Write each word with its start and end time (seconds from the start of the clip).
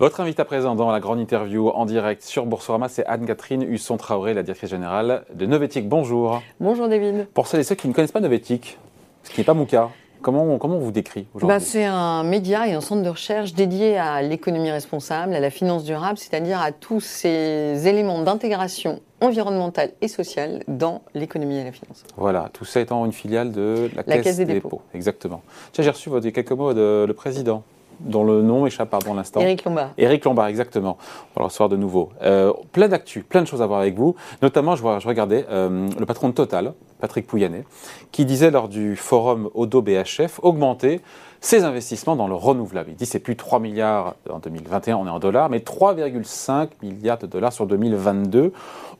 Votre 0.00 0.20
invité 0.20 0.42
à 0.42 0.44
présent 0.44 0.74
dans 0.74 0.90
la 0.90 0.98
grande 0.98 1.20
interview 1.20 1.68
en 1.68 1.86
direct 1.86 2.24
sur 2.24 2.46
Boursorama, 2.46 2.88
c'est 2.88 3.06
Anne-Catherine 3.06 3.62
Husson-Traoré, 3.62 4.34
la 4.34 4.42
directrice 4.42 4.70
générale 4.70 5.24
de 5.32 5.46
Novetic. 5.46 5.88
Bonjour. 5.88 6.42
Bonjour 6.58 6.88
David. 6.88 7.28
Pour 7.32 7.46
celles 7.46 7.60
et 7.60 7.62
ceux 7.62 7.76
qui 7.76 7.86
ne 7.86 7.92
connaissent 7.92 8.10
pas 8.10 8.18
Novetic, 8.18 8.76
ce 9.22 9.30
qui 9.30 9.38
n'est 9.38 9.44
pas 9.44 9.54
mon 9.54 9.66
cas, 9.66 9.90
comment, 10.20 10.58
comment 10.58 10.78
on 10.78 10.80
vous 10.80 10.90
décrit 10.90 11.28
aujourd'hui 11.32 11.56
bah, 11.56 11.64
C'est 11.64 11.84
un 11.84 12.24
média 12.24 12.66
et 12.66 12.72
un 12.72 12.80
centre 12.80 13.04
de 13.04 13.08
recherche 13.08 13.54
dédié 13.54 13.96
à 13.96 14.20
l'économie 14.20 14.72
responsable, 14.72 15.32
à 15.32 15.38
la 15.38 15.50
finance 15.50 15.84
durable, 15.84 16.18
c'est-à-dire 16.18 16.60
à 16.60 16.72
tous 16.72 16.98
ces 16.98 17.86
éléments 17.86 18.20
d'intégration 18.22 19.00
environnementale 19.20 19.92
et 20.00 20.08
sociale 20.08 20.64
dans 20.66 21.02
l'économie 21.14 21.58
et 21.58 21.64
la 21.64 21.72
finance. 21.72 22.02
Voilà, 22.16 22.50
tout 22.52 22.64
ça 22.64 22.80
étant 22.80 23.06
une 23.06 23.12
filiale 23.12 23.52
de 23.52 23.88
la, 23.94 24.02
Caisse, 24.02 24.38
des, 24.38 24.44
dépôts. 24.44 24.82
Exactement. 24.92 25.42
Tiens, 25.70 25.84
j'ai 25.84 25.90
reçu 25.90 26.08
votre, 26.08 26.28
quelques 26.30 26.50
mots 26.50 26.74
de 26.74 27.04
le 27.06 27.14
président 27.14 27.62
dont 28.00 28.24
le 28.24 28.42
nom 28.42 28.66
échappe 28.66 28.90
pardon 28.90 29.14
l'instant. 29.14 29.40
Éric 29.40 29.64
Lombard. 29.64 29.90
Éric 29.98 30.24
Lombard, 30.24 30.46
exactement. 30.46 30.98
On 31.00 31.40
va 31.40 31.40
le 31.40 31.44
recevoir 31.44 31.68
de 31.68 31.76
nouveau. 31.76 32.10
Euh, 32.22 32.52
plein 32.72 32.88
d'actu, 32.88 33.22
plein 33.22 33.42
de 33.42 33.46
choses 33.46 33.62
à 33.62 33.66
voir 33.66 33.80
avec 33.80 33.96
vous. 33.96 34.14
Notamment, 34.42 34.76
je, 34.76 34.82
je 34.82 35.08
regardais 35.08 35.46
euh, 35.50 35.88
le 35.98 36.06
patron 36.06 36.28
de 36.28 36.34
Total, 36.34 36.72
Patrick 37.00 37.26
Pouyanné, 37.26 37.64
qui 38.12 38.24
disait 38.24 38.50
lors 38.50 38.68
du 38.68 38.96
forum 38.96 39.50
Odo 39.54 39.82
BHF 39.82 40.40
augmenter 40.42 41.00
ses 41.44 41.64
investissements 41.64 42.16
dans 42.16 42.26
le 42.26 42.34
renouvelable. 42.34 42.90
Il 42.90 42.96
dit 42.96 43.04
c'est 43.04 43.18
plus 43.18 43.36
3 43.36 43.60
milliards 43.60 44.14
en 44.30 44.38
2021, 44.38 44.96
on 44.96 45.06
est 45.06 45.10
en 45.10 45.18
dollars, 45.18 45.50
mais 45.50 45.58
3,5 45.58 46.68
milliards 46.82 47.18
de 47.18 47.26
dollars 47.26 47.52
sur 47.52 47.66
2022 47.66 48.52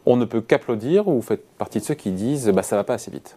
on 0.07 0.17
ne 0.17 0.25
peut 0.25 0.41
qu'applaudir 0.41 1.09
ou 1.09 1.15
vous 1.15 1.23
faites 1.23 1.47
partie 1.57 1.79
de 1.79 1.85
ceux 1.85 1.95
qui 1.95 2.11
disent 2.11 2.49
bah, 2.49 2.63
ça 2.63 2.77
va 2.77 2.85
pas 2.85 2.95
assez 2.95 3.11
vite 3.11 3.37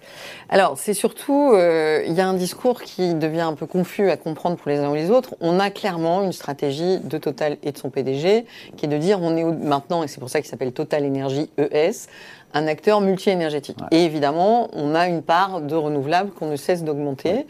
Alors, 0.50 0.78
c'est 0.78 0.94
surtout, 0.94 1.52
euh, 1.54 2.04
il 2.06 2.14
y 2.14 2.22
a 2.22 2.28
un 2.28 2.34
discours 2.34 2.82
qui 2.82 3.14
devient 3.14 3.42
un 3.42 3.54
peu 3.54 3.66
confus 3.66 4.10
à 4.10 4.18
comprendre 4.18 4.58
pour 4.58 4.70
les 4.70 4.80
uns 4.80 4.90
ou 4.90 4.96
les 4.96 5.10
autres. 5.10 5.36
On 5.40 5.60
a 5.60 5.70
clairement 5.70 6.24
une 6.24 6.34
stratégie 6.34 7.00
de 7.00 7.18
Total 7.18 7.58
et 7.64 7.72
de 7.72 7.78
son 7.78 7.90
PDG 7.90 8.46
qui 8.76 8.86
est 8.86 8.90
de 8.90 8.98
dire 8.98 9.22
on 9.22 9.36
est 9.36 9.44
maintenant, 9.44 10.04
et 10.04 10.08
c'est 10.08 10.20
pour 10.20 10.30
ça 10.30 10.42
qu'il 10.42 10.50
s'appelle 10.50 10.74
Total 10.74 11.04
Énergie 11.04 11.50
ES, 11.58 12.08
un 12.54 12.68
acteur 12.68 13.02
multi-énergétique. 13.02 13.78
Et 13.92 14.06
évidemment, 14.06 14.70
on 14.74 14.96
a 14.96 15.08
une 15.08 15.22
part 15.22 15.62
de 15.62 15.76
renouvelables 15.76 16.32
qu'on 16.32 16.48
ne 16.48 16.56
cesse 16.56 16.84
d'augmenter. 16.84 17.46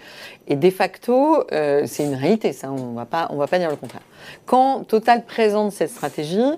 Et 0.48 0.56
de 0.56 0.70
facto, 0.70 1.44
euh, 1.52 1.84
c'est 1.86 2.04
une 2.04 2.16
réalité, 2.16 2.52
ça, 2.54 2.72
on 2.72 2.92
ne 2.92 2.96
va 2.96 3.06
pas 3.06 3.60
dire 3.60 3.70
le 3.70 3.76
contraire. 3.76 4.02
Quand 4.46 4.84
Total 4.88 5.24
présente 5.24 5.72
cette 5.72 5.92
stratégie, 5.92 6.52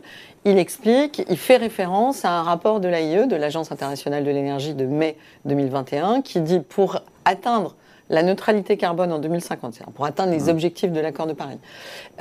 il 0.45 0.57
explique, 0.57 1.23
il 1.29 1.37
fait 1.37 1.57
référence 1.57 2.23
à 2.23 2.31
un 2.31 2.43
rapport 2.43 2.79
de 2.79 2.87
l'AIE, 2.87 3.27
de 3.27 3.35
l'Agence 3.35 3.71
internationale 3.71 4.23
de 4.23 4.31
l'énergie 4.31 4.73
de 4.73 4.85
mai 4.85 5.17
2021, 5.45 6.21
qui 6.21 6.39
dit 6.39 6.59
pour 6.61 7.01
atteindre 7.25 7.75
la 8.09 8.23
neutralité 8.23 8.77
carbone 8.77 9.11
en 9.11 9.19
2050, 9.19 9.73
c'est-à-dire 9.73 9.93
pour 9.93 10.05
atteindre 10.05 10.31
les 10.31 10.49
objectifs 10.49 10.91
de 10.91 10.99
l'accord 10.99 11.27
de 11.27 11.33
Paris, 11.33 11.59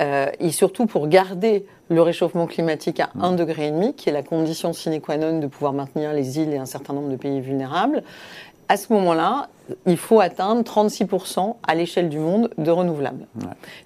euh, 0.01 0.27
et 0.39 0.51
surtout 0.51 0.85
pour 0.85 1.07
garder 1.07 1.65
le 1.89 2.01
réchauffement 2.01 2.45
climatique 2.45 2.99
à 2.99 3.09
1,5 3.19 3.35
degré, 3.35 3.93
qui 3.95 4.09
est 4.09 4.13
la 4.13 4.23
condition 4.23 4.73
sine 4.73 5.01
qua 5.01 5.17
non 5.17 5.39
de 5.39 5.47
pouvoir 5.47 5.73
maintenir 5.73 6.13
les 6.13 6.39
îles 6.39 6.53
et 6.53 6.57
un 6.57 6.65
certain 6.65 6.93
nombre 6.93 7.09
de 7.09 7.15
pays 7.15 7.41
vulnérables, 7.41 8.03
à 8.69 8.77
ce 8.77 8.93
moment-là, 8.93 9.49
il 9.87 9.97
faut 9.97 10.19
atteindre 10.19 10.61
36% 10.61 11.55
à 11.67 11.73
l'échelle 11.73 12.07
du 12.07 12.19
monde 12.19 12.51
de 12.59 12.69
renouvelables. 12.69 13.25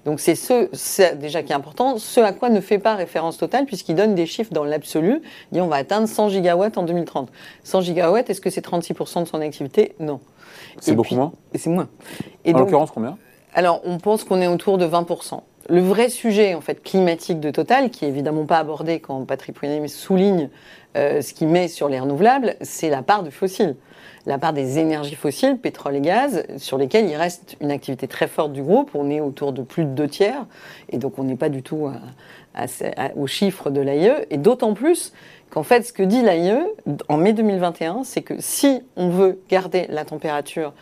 Donc 0.04 0.20
c'est 0.20 0.34
ce, 0.34 1.14
déjà 1.14 1.42
qui 1.42 1.52
est 1.52 1.56
important, 1.56 1.96
ce 1.96 2.20
à 2.20 2.32
quoi 2.32 2.50
ne 2.50 2.60
fait 2.60 2.78
pas 2.78 2.94
référence 2.94 3.38
Total, 3.38 3.64
puisqu'il 3.64 3.94
donne 3.94 4.14
des 4.14 4.26
chiffres 4.26 4.52
dans 4.52 4.64
l'absolu. 4.64 5.22
Il 5.50 5.54
dit 5.54 5.60
on 5.62 5.68
va 5.68 5.76
atteindre 5.76 6.06
100 6.06 6.28
gigawatts 6.28 6.76
en 6.76 6.82
2030. 6.82 7.30
100 7.64 7.80
gigawatts, 7.80 8.28
est-ce 8.28 8.42
que 8.42 8.50
c'est 8.50 8.64
36% 8.64 9.22
de 9.22 9.28
son 9.28 9.40
activité? 9.40 9.94
Non. 10.00 10.20
C'est 10.80 10.94
beaucoup 10.94 11.14
moins 11.14 11.32
Et 11.52 11.58
c'est 11.58 11.70
moins. 11.70 11.88
Et 12.44 12.54
en 12.54 12.58
l'occurrence, 12.58 12.90
combien 12.90 13.16
Alors, 13.54 13.80
on 13.84 13.98
pense 13.98 14.24
qu'on 14.24 14.40
est 14.40 14.46
autour 14.46 14.78
de 14.78 14.86
20%. 14.86 15.40
Le 15.70 15.80
vrai 15.80 16.10
sujet 16.10 16.54
en 16.54 16.60
fait 16.60 16.82
climatique 16.82 17.40
de 17.40 17.50
Total, 17.50 17.90
qui 17.90 18.04
est 18.04 18.08
évidemment 18.08 18.44
pas 18.44 18.58
abordé 18.58 19.00
quand 19.00 19.24
Patrick 19.24 19.56
Pouyanné 19.56 19.88
souligne 19.88 20.50
euh, 20.96 21.22
ce 21.22 21.32
qu'il 21.32 21.48
met 21.48 21.68
sur 21.68 21.88
les 21.88 21.98
renouvelables, 21.98 22.56
c'est 22.60 22.90
la 22.90 23.02
part 23.02 23.22
de 23.22 23.30
fossiles 23.30 23.74
la 24.26 24.38
part 24.38 24.52
des 24.52 24.78
énergies 24.78 25.14
fossiles, 25.14 25.58
pétrole 25.58 25.96
et 25.96 26.00
gaz, 26.00 26.44
sur 26.56 26.78
lesquelles 26.78 27.08
il 27.08 27.16
reste 27.16 27.56
une 27.60 27.70
activité 27.70 28.08
très 28.08 28.26
forte 28.26 28.52
du 28.52 28.62
groupe. 28.62 28.90
On 28.94 29.10
est 29.10 29.20
autour 29.20 29.52
de 29.52 29.62
plus 29.62 29.84
de 29.84 29.90
deux 29.90 30.08
tiers, 30.08 30.46
et 30.88 30.98
donc 30.98 31.18
on 31.18 31.24
n'est 31.24 31.36
pas 31.36 31.50
du 31.50 31.62
tout 31.62 31.90
au 33.16 33.26
chiffre 33.26 33.70
de 33.70 33.80
l'AIE. 33.80 34.26
Et 34.30 34.38
d'autant 34.38 34.74
plus 34.74 35.12
qu'en 35.54 35.62
fait, 35.62 35.86
ce 35.86 35.92
que 35.92 36.02
dit 36.02 36.20
l'AIE 36.20 36.52
en 37.08 37.16
mai 37.16 37.32
2021, 37.32 38.02
c'est 38.02 38.22
que 38.22 38.34
si 38.40 38.82
on 38.96 39.08
veut 39.08 39.40
garder 39.48 39.86
la 39.88 40.04
température 40.04 40.72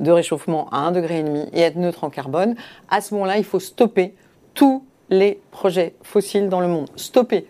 de 0.00 0.10
réchauffement 0.10 0.70
à 0.70 0.90
1,5 0.90 0.92
degré 0.92 1.24
et 1.52 1.60
être 1.60 1.76
neutre 1.76 2.02
en 2.02 2.08
carbone, 2.08 2.54
à 2.88 3.02
ce 3.02 3.12
moment-là, 3.12 3.36
il 3.36 3.44
faut 3.44 3.60
stopper 3.60 4.14
tous 4.54 4.82
les 5.10 5.38
projets 5.50 5.94
fossiles 6.02 6.48
dans 6.48 6.60
le 6.60 6.66
monde. 6.66 6.88
Stopper. 6.96 7.46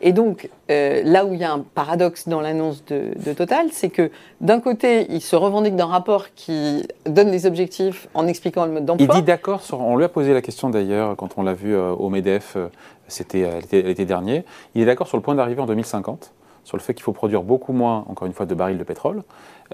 Et 0.00 0.12
donc, 0.12 0.48
euh, 0.70 1.02
là 1.04 1.24
où 1.24 1.34
il 1.34 1.40
y 1.40 1.44
a 1.44 1.52
un 1.52 1.60
paradoxe 1.60 2.28
dans 2.28 2.40
l'annonce 2.40 2.84
de, 2.86 3.32
Total, 3.32 3.66
c'est 3.72 3.88
que 3.88 4.10
d'un 4.40 4.60
côté, 4.60 5.06
il 5.10 5.20
se 5.20 5.36
revendique 5.36 5.76
d'un 5.76 5.86
rapport 5.86 6.34
qui 6.34 6.86
donne 7.06 7.30
des 7.30 7.46
objectifs 7.46 8.08
en 8.14 8.26
expliquant 8.26 8.66
le 8.66 8.72
mode 8.72 8.84
d'emploi. 8.84 9.06
Il 9.10 9.20
dit 9.20 9.22
d'accord, 9.22 9.62
on 9.72 9.96
lui 9.96 10.04
a 10.04 10.08
posé 10.08 10.34
la 10.34 10.42
question 10.42 10.70
d'ailleurs 10.70 11.16
quand 11.16 11.38
on 11.38 11.42
l'a 11.42 11.54
vu 11.54 11.74
euh, 11.74 11.92
au 11.92 12.10
MEDEF, 12.10 12.54
euh, 12.56 12.68
c'était 13.08 13.48
l'été 13.72 14.04
dernier, 14.04 14.44
il 14.74 14.82
est 14.82 14.86
d'accord 14.86 15.06
sur 15.06 15.16
le 15.16 15.22
point 15.22 15.34
d'arriver 15.34 15.60
en 15.60 15.66
2050 15.66 16.32
sur 16.64 16.76
le 16.76 16.82
fait 16.82 16.94
qu'il 16.94 17.02
faut 17.02 17.12
produire 17.12 17.42
beaucoup 17.42 17.72
moins, 17.72 18.04
encore 18.08 18.26
une 18.26 18.32
fois, 18.32 18.46
de 18.46 18.54
barils 18.54 18.78
de 18.78 18.84
pétrole. 18.84 19.22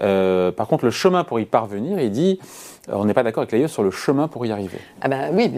Euh, 0.01 0.51
par 0.51 0.67
contre, 0.67 0.85
le 0.85 0.91
chemin 0.91 1.23
pour 1.23 1.39
y 1.39 1.45
parvenir, 1.45 1.99
il 1.99 2.11
dit, 2.11 2.39
euh, 2.89 2.93
on 2.95 3.05
n'est 3.05 3.13
pas 3.13 3.23
d'accord 3.23 3.43
avec 3.43 3.51
l'AIE 3.51 3.67
sur 3.67 3.83
le 3.83 3.91
chemin 3.91 4.27
pour 4.27 4.45
y 4.45 4.51
arriver. 4.51 4.77
Ah 5.01 5.07
bah 5.07 5.17
oui, 5.31 5.51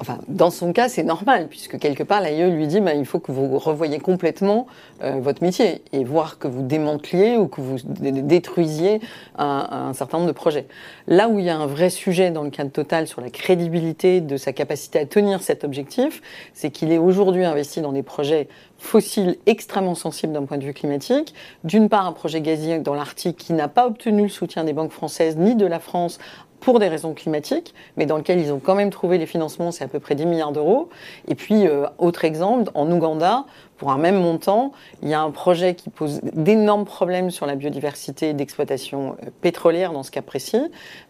enfin, 0.00 0.18
dans 0.28 0.50
son 0.50 0.72
cas, 0.72 0.88
c'est 0.88 1.02
normal, 1.02 1.48
puisque 1.48 1.78
quelque 1.78 2.02
part, 2.02 2.20
l'AIE 2.20 2.50
lui 2.50 2.66
dit, 2.66 2.80
bah, 2.80 2.94
il 2.94 3.06
faut 3.06 3.18
que 3.18 3.32
vous 3.32 3.58
revoyiez 3.58 3.98
complètement 3.98 4.66
euh, 5.02 5.18
votre 5.20 5.42
métier 5.42 5.82
et 5.92 6.04
voir 6.04 6.38
que 6.38 6.48
vous 6.48 6.62
démanteliez 6.62 7.36
ou 7.36 7.48
que 7.48 7.60
vous 7.60 7.76
détruisiez 7.84 9.00
un, 9.36 9.92
certain 9.94 10.18
nombre 10.18 10.28
de 10.28 10.36
projets. 10.36 10.66
Là 11.06 11.28
où 11.28 11.38
il 11.38 11.44
y 11.44 11.50
a 11.50 11.56
un 11.56 11.66
vrai 11.66 11.90
sujet 11.90 12.30
dans 12.30 12.42
le 12.42 12.50
cadre 12.50 12.70
Total 12.70 13.06
sur 13.06 13.20
la 13.20 13.30
crédibilité 13.30 14.20
de 14.20 14.36
sa 14.36 14.52
capacité 14.52 14.98
à 14.98 15.06
tenir 15.06 15.42
cet 15.42 15.64
objectif, 15.64 16.20
c'est 16.52 16.70
qu'il 16.70 16.92
est 16.92 16.98
aujourd'hui 16.98 17.44
investi 17.44 17.80
dans 17.80 17.92
des 17.92 18.02
projets 18.02 18.48
fossiles 18.78 19.36
extrêmement 19.46 19.94
sensibles 19.94 20.32
d'un 20.32 20.44
point 20.44 20.58
de 20.58 20.64
vue 20.64 20.74
climatique. 20.74 21.34
D'une 21.64 21.88
part, 21.88 22.06
un 22.06 22.12
projet 22.12 22.40
gazier 22.40 22.78
dans 22.78 22.94
l'Arctique 22.94 23.36
qui 23.36 23.52
n'a 23.52 23.68
pas 23.68 23.77
obtenu 23.86 24.22
le 24.22 24.28
soutien 24.28 24.64
des 24.64 24.72
banques 24.72 24.92
françaises 24.92 25.36
ni 25.36 25.54
de 25.54 25.66
la 25.66 25.80
France 25.80 26.18
pour 26.60 26.80
des 26.80 26.88
raisons 26.88 27.14
climatiques, 27.14 27.74
mais 27.96 28.06
dans 28.06 28.16
lequel 28.16 28.40
ils 28.40 28.52
ont 28.52 28.58
quand 28.58 28.74
même 28.74 28.90
trouvé 28.90 29.18
les 29.18 29.26
financements, 29.26 29.70
c'est 29.70 29.84
à 29.84 29.88
peu 29.88 30.00
près 30.00 30.14
10 30.14 30.26
milliards 30.26 30.52
d'euros. 30.52 30.88
Et 31.28 31.34
puis, 31.34 31.66
euh, 31.66 31.86
autre 31.98 32.24
exemple, 32.24 32.70
en 32.74 32.90
Ouganda, 32.90 33.44
pour 33.78 33.90
un 33.92 33.98
même 33.98 34.20
montant, 34.20 34.72
il 35.02 35.08
y 35.08 35.14
a 35.14 35.20
un 35.20 35.30
projet 35.30 35.74
qui 35.74 35.90
pose 35.90 36.20
d'énormes 36.22 36.84
problèmes 36.84 37.30
sur 37.30 37.46
la 37.46 37.54
biodiversité 37.54 38.32
d'exploitation 38.34 39.16
euh, 39.22 39.30
pétrolière, 39.40 39.92
dans 39.92 40.02
ce 40.02 40.10
cas 40.10 40.22
précis, 40.22 40.60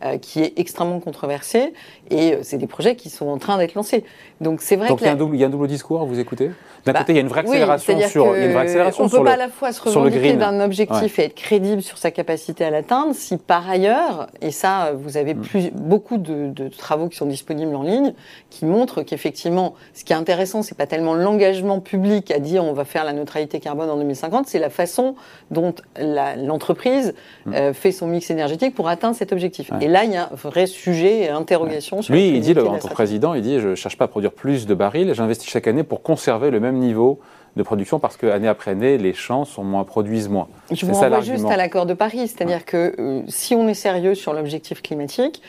euh, 0.05 0.19
qui 0.19 0.43
est 0.43 0.53
extrêmement 0.59 1.01
controversé. 1.01 1.73
Et 2.11 2.39
c'est 2.43 2.59
des 2.59 2.67
projets 2.67 2.97
qui 2.97 3.09
sont 3.09 3.29
en 3.29 3.39
train 3.39 3.57
d'être 3.59 3.75
lancés. 3.75 4.05
Donc, 4.41 4.61
c'est 4.61 4.77
vrai 4.77 4.89
Donc, 4.89 5.01
il, 5.01 5.07
y 5.07 5.09
a 5.09 5.13
un 5.13 5.17
double, 5.17 5.37
il 5.37 5.41
y 5.41 5.45
a 5.45 5.47
un 5.47 5.51
double 5.51 5.69
discours, 5.69 6.05
vous 6.05 6.21
écoutez? 6.21 6.51
D'un 6.85 6.93
bah, 6.93 7.01
côté, 7.01 7.13
il 7.13 7.17
y 7.17 7.19
a 7.19 7.23
une 7.23 7.29
vraie 7.29 7.41
accélération 7.41 8.09
sur, 8.09 8.27
on 8.27 8.33
ne 8.35 9.09
peut 9.09 9.25
pas 9.25 9.33
à 9.33 9.37
la 9.37 9.49
fois 9.49 9.73
se 9.73 9.81
revendiquer 9.81 10.35
d'un 10.35 10.61
objectif 10.61 11.19
et 11.19 11.25
être 11.25 11.35
crédible 11.35 11.83
sur 11.83 11.99
sa 11.99 12.11
capacité 12.11 12.65
à 12.65 12.71
l'atteindre 12.71 13.15
si 13.15 13.37
par 13.37 13.69
ailleurs, 13.69 14.29
et 14.41 14.51
ça, 14.51 14.93
vous 14.95 15.17
avez 15.17 15.35
Mm. 15.35 15.41
plus, 15.41 15.71
beaucoup 15.73 16.19
de, 16.19 16.51
de, 16.51 16.69
travaux 16.69 17.09
qui 17.09 17.17
sont 17.17 17.27
disponibles 17.27 17.75
en 17.75 17.83
ligne 17.83 18.15
qui 18.51 18.65
montrent 18.65 19.03
qu'effectivement, 19.03 19.75
ce 19.95 20.05
qui 20.05 20.13
est 20.13 20.17
intéressant, 20.17 20.63
c'est 20.63 20.77
pas 20.77 20.87
tellement 20.87 21.15
l'engagement 21.15 21.81
public 21.81 22.31
à 22.31 22.39
dire 22.39 22.58
on 22.65 22.73
va 22.73 22.85
faire 22.85 23.05
la 23.05 23.13
neutralité 23.13 23.61
carbone 23.61 23.91
en 23.91 23.97
2050, 23.97 24.47
c'est 24.47 24.59
la 24.59 24.71
façon 24.71 25.15
dont 25.51 25.75
l'entreprise 25.99 27.15
mm. 27.47 27.55
euh, 27.55 27.73
fait 27.73 27.93
son 27.93 28.07
mix 28.07 28.31
énergétique 28.31 28.75
pour 28.75 28.89
atteindre 28.89 29.17
cet 29.17 29.33
objectif. 29.33 29.71
Et 29.81 29.89
là, 29.89 30.05
il 30.05 30.13
y 30.13 30.17
a 30.17 30.25
un 30.25 30.35
vrai 30.35 30.67
sujet 30.67 31.21
et 31.21 31.29
interrogation 31.29 32.03
sur. 32.03 32.15
Lui, 32.15 32.29
il 32.29 32.41
dit, 32.41 32.55
le, 32.55 32.65
président, 32.91 33.35
il 33.35 33.43
dit 33.43 33.61
je 33.61 33.75
cherche 33.75 33.97
pas 33.97 34.07
à 34.07 34.09
produire 34.09 34.33
plus 34.33 34.67
de 34.67 34.75
barils, 34.75 35.15
j'investis 35.15 35.49
chaque 35.49 35.67
année 35.67 35.83
pour 35.83 36.03
conserver 36.03 36.51
le 36.51 36.61
même 36.61 36.77
niveau 36.77 37.21
de 37.57 37.63
production 37.63 37.99
parce 37.99 38.17
qu'année 38.17 38.49
après 38.49 38.71
année, 38.71 38.99
les 38.99 39.13
champs 39.13 39.45
sont 39.45 39.65
moins, 39.65 39.85
produisent 39.85 40.29
moins. 40.29 40.49
Je 40.71 40.87
vous 40.87 40.93
renvoie 40.95 41.21
juste 41.21 41.47
à 41.51 41.57
l'accord 41.57 41.87
de 41.87 41.95
Paris, 41.95 42.29
c'est-à-dire 42.29 42.65
que 42.65 42.95
euh, 42.99 43.23
si 43.29 43.55
on 43.55 43.69
est 43.69 43.75
sérieux 43.75 44.15
sur 44.15 44.33
l'objectif 44.33 44.81
climatique, 44.83 45.43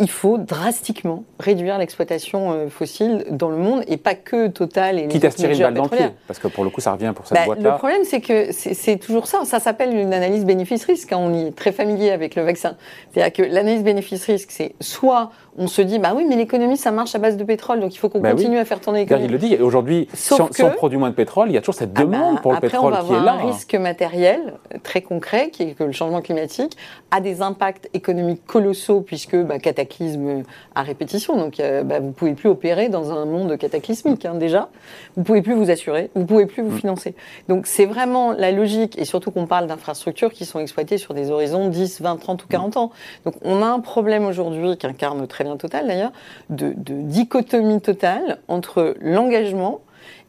il 0.00 0.10
faut 0.10 0.38
drastiquement 0.38 1.24
réduire 1.38 1.78
l'exploitation 1.78 2.52
euh, 2.52 2.68
fossile 2.68 3.26
dans 3.30 3.50
le 3.50 3.56
monde 3.56 3.84
et 3.86 3.98
pas 3.98 4.14
que 4.14 4.48
Total 4.48 4.98
et 4.98 5.08
Quitte 5.08 5.22
les 5.22 5.28
à 5.28 5.30
se 5.30 5.36
tirer 5.36 5.54
une 5.54 5.60
balle 5.60 5.74
dans 5.74 5.84
le 5.84 5.88
pied, 5.90 6.06
parce 6.26 6.38
que 6.38 6.48
pour 6.48 6.64
le 6.64 6.70
coup, 6.70 6.80
ça 6.80 6.92
revient 6.92 7.12
pour 7.14 7.26
cette 7.26 7.36
bah, 7.36 7.44
boîte-là. 7.44 7.72
Le 7.72 7.76
problème, 7.76 8.02
c'est 8.04 8.20
que 8.20 8.48
c'est 8.50 8.96
toujours 8.96 9.26
ça. 9.26 9.44
Ça 9.44 9.60
s'appelle 9.60 9.94
une 9.94 10.14
analyse 10.14 10.44
bénéfice-risque. 10.46 11.12
Hein. 11.12 11.18
On 11.20 11.34
est 11.34 11.54
très 11.54 11.72
familier 11.72 12.10
avec 12.10 12.34
le 12.34 12.42
vaccin. 12.42 12.76
C'est-à-dire 13.12 13.32
que 13.32 13.42
l'analyse 13.42 13.84
bénéfice-risque, 13.84 14.50
c'est 14.50 14.74
soit 14.80 15.30
on 15.56 15.66
se 15.66 15.82
dit, 15.82 15.98
bah 15.98 16.12
oui, 16.16 16.24
mais 16.28 16.36
l'économie, 16.36 16.76
ça 16.76 16.90
marche 16.90 17.14
à 17.14 17.18
base 17.18 17.36
de 17.36 17.44
pétrole, 17.44 17.80
donc 17.80 17.94
il 17.94 17.98
faut 17.98 18.08
qu'on 18.08 18.20
bah 18.20 18.30
continue 18.30 18.58
à 18.58 18.64
faire 18.64 18.80
tourner 18.80 19.00
l'économie. 19.00 19.26
Il 19.26 19.32
le 19.32 19.38
dit, 19.38 19.56
aujourd'hui, 19.56 20.08
si, 20.14 20.32
on 20.32 20.70
produit 20.70 20.96
moins 20.96 21.10
de 21.10 21.14
pétrole, 21.14 21.50
il 21.50 21.54
y 21.54 21.56
a 21.56 21.60
toujours 21.60 21.74
cette 21.74 21.90
ah 21.96 22.00
demande 22.00 22.36
bah, 22.36 22.40
pour 22.40 22.52
le 22.52 22.60
pétrole 22.60 22.94
qui 23.06 23.12
est 23.12 23.20
là. 23.20 23.32
un 23.32 23.46
risque 23.46 23.74
matériel 23.74 24.54
très 24.82 25.02
concret, 25.02 25.50
qui 25.50 25.64
est 25.64 25.72
que 25.72 25.84
le 25.84 25.92
changement 25.92 26.22
climatique 26.22 26.76
a 27.10 27.20
des 27.20 27.42
impacts 27.42 27.90
économiques 27.94 28.46
colossaux, 28.46 29.00
puisque 29.00 29.36
bah, 29.36 29.58
cataclysmes 29.90 30.42
à 30.74 30.82
répétition. 30.82 31.36
Donc, 31.36 31.60
euh, 31.60 31.82
bah, 31.82 32.00
vous 32.00 32.12
pouvez 32.12 32.34
plus 32.34 32.48
opérer 32.48 32.88
dans 32.88 33.12
un 33.12 33.24
monde 33.24 33.56
cataclysmique, 33.58 34.24
hein, 34.24 34.34
déjà. 34.34 34.68
Vous 35.16 35.22
pouvez 35.22 35.42
plus 35.42 35.54
vous 35.54 35.70
assurer, 35.70 36.10
vous 36.14 36.24
pouvez 36.24 36.46
plus 36.46 36.62
vous 36.62 36.76
mm. 36.76 36.78
financer. 36.78 37.14
Donc, 37.48 37.66
c'est 37.66 37.86
vraiment 37.86 38.32
la 38.32 38.52
logique, 38.52 38.98
et 38.98 39.04
surtout 39.04 39.30
qu'on 39.30 39.46
parle 39.46 39.66
d'infrastructures 39.66 40.32
qui 40.32 40.44
sont 40.44 40.60
exploitées 40.60 40.98
sur 40.98 41.14
des 41.14 41.30
horizons 41.30 41.68
10, 41.68 42.00
20, 42.00 42.16
30 42.16 42.44
ou 42.44 42.48
40 42.48 42.76
ans. 42.76 42.90
Donc, 43.24 43.34
on 43.42 43.62
a 43.62 43.66
un 43.66 43.80
problème 43.80 44.24
aujourd'hui, 44.24 44.76
qu'incarne 44.76 45.26
très 45.26 45.44
bien 45.44 45.56
Total 45.56 45.86
d'ailleurs, 45.86 46.12
de, 46.48 46.72
de 46.76 46.94
dichotomie 46.94 47.80
totale 47.80 48.38
entre 48.48 48.94
l'engagement 49.00 49.80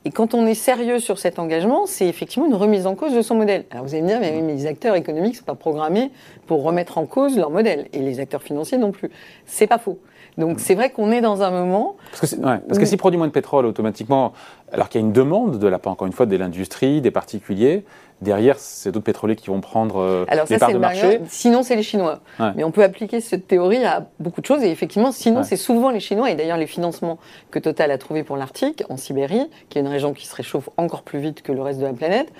et 0.03 0.09
quand 0.09 0.33
on 0.33 0.48
est 0.48 0.56
sérieux 0.56 1.00
sur 1.00 1.19
cet 1.19 1.38
engagement, 1.38 1.86
c'est 1.86 2.07
effectivement 2.07 2.48
une 2.48 2.56
remise 2.56 2.88
en 2.88 2.95
cause 2.95 3.13
de 3.13 3.21
son 3.21 3.36
modèle. 3.36 3.65
Alors 3.69 3.86
vous 3.86 3.94
allez 3.94 4.01
me 4.01 4.07
dire, 4.07 4.19
mais, 4.19 4.42
les 4.42 4.65
acteurs 4.65 4.95
économiques 4.95 5.33
ne 5.33 5.38
sont 5.38 5.45
pas 5.45 5.56
programmés 5.56 6.12
pour 6.48 6.63
remettre 6.63 6.98
en 6.98 7.06
cause 7.06 7.38
leur 7.38 7.51
modèle, 7.51 7.88
et 7.94 8.00
les 8.00 8.19
acteurs 8.19 8.42
financiers 8.42 8.80
non 8.80 8.92
plus. 8.92 9.12
C'est 9.45 9.68
pas 9.68 9.77
faux. 9.77 10.00
Donc 10.38 10.59
c'est 10.59 10.75
vrai 10.75 10.89
qu'on 10.89 11.12
est 11.12 11.21
dans 11.21 11.44
un 11.44 11.51
moment. 11.51 11.98
Parce 12.19 12.36
que, 12.36 12.42
ouais, 12.42 12.59
parce 12.68 12.80
que 12.80 12.86
s'ils 12.86 12.98
produisent 12.98 13.19
moins 13.19 13.27
de 13.27 13.33
pétrole 13.33 13.65
automatiquement, 13.65 14.33
alors 14.71 14.89
qu'il 14.89 15.00
y 15.00 15.03
a 15.03 15.06
une 15.06 15.13
demande 15.13 15.59
de 15.59 15.68
la 15.68 15.77
part, 15.77 15.94
encore 15.94 16.07
une 16.07 16.13
fois, 16.13 16.25
de 16.25 16.36
l'industrie, 16.36 17.01
des 17.01 17.12
particuliers, 17.12 17.86
derrière, 18.22 18.60
c'est 18.60 18.92
d'autres 18.92 19.06
pétroliers 19.06 19.36
qui 19.36 19.48
vont 19.48 19.62
prendre 19.62 19.98
euh, 19.98 20.26
Alors 20.28 20.46
les 20.50 20.58
ça, 20.58 20.66
parts 20.66 20.74
de 20.74 20.78
marché. 20.78 21.22
Sinon, 21.28 21.64
c'est 21.64 21.76
les 21.76 21.84
Chinois. 21.84 22.20
Mais 22.56 22.64
on 22.64 22.72
peut 22.72 22.84
appliquer 22.84 23.20
cette 23.22 23.48
théorie 23.48 23.84
à 23.84 24.08
beaucoup 24.20 24.42
de 24.42 24.46
choses. 24.46 24.64
Et 24.64 24.72
effectivement, 24.72 25.12
sinon, 25.12 25.44
c'est 25.44 25.58
souvent 25.58 25.90
les 25.90 26.00
Chinois. 26.00 26.30
Et 26.30 26.36
d'ailleurs, 26.36 26.58
les 26.58 26.68
financements 26.68 27.18
que 27.50 27.60
Total 27.60 27.92
a 27.92 27.98
trouvés 27.98 28.24
pour 28.24 28.38
l'Arctique, 28.38 28.84
en 28.90 28.98
Sibérie, 28.98 29.50
qui 29.70 29.78
est 29.78 29.82
une 29.82 29.88
région 29.88 30.14
qui 30.14 30.28
se 30.28 30.36
réchauffe 30.36 30.70
encore 30.78 31.04
plus 31.04 31.20
vite 31.20 31.42
que 31.42 31.52
le 31.52 31.62
reste 31.62 31.80
de 31.80 31.86
la 31.86 31.94
planète, 31.94 32.32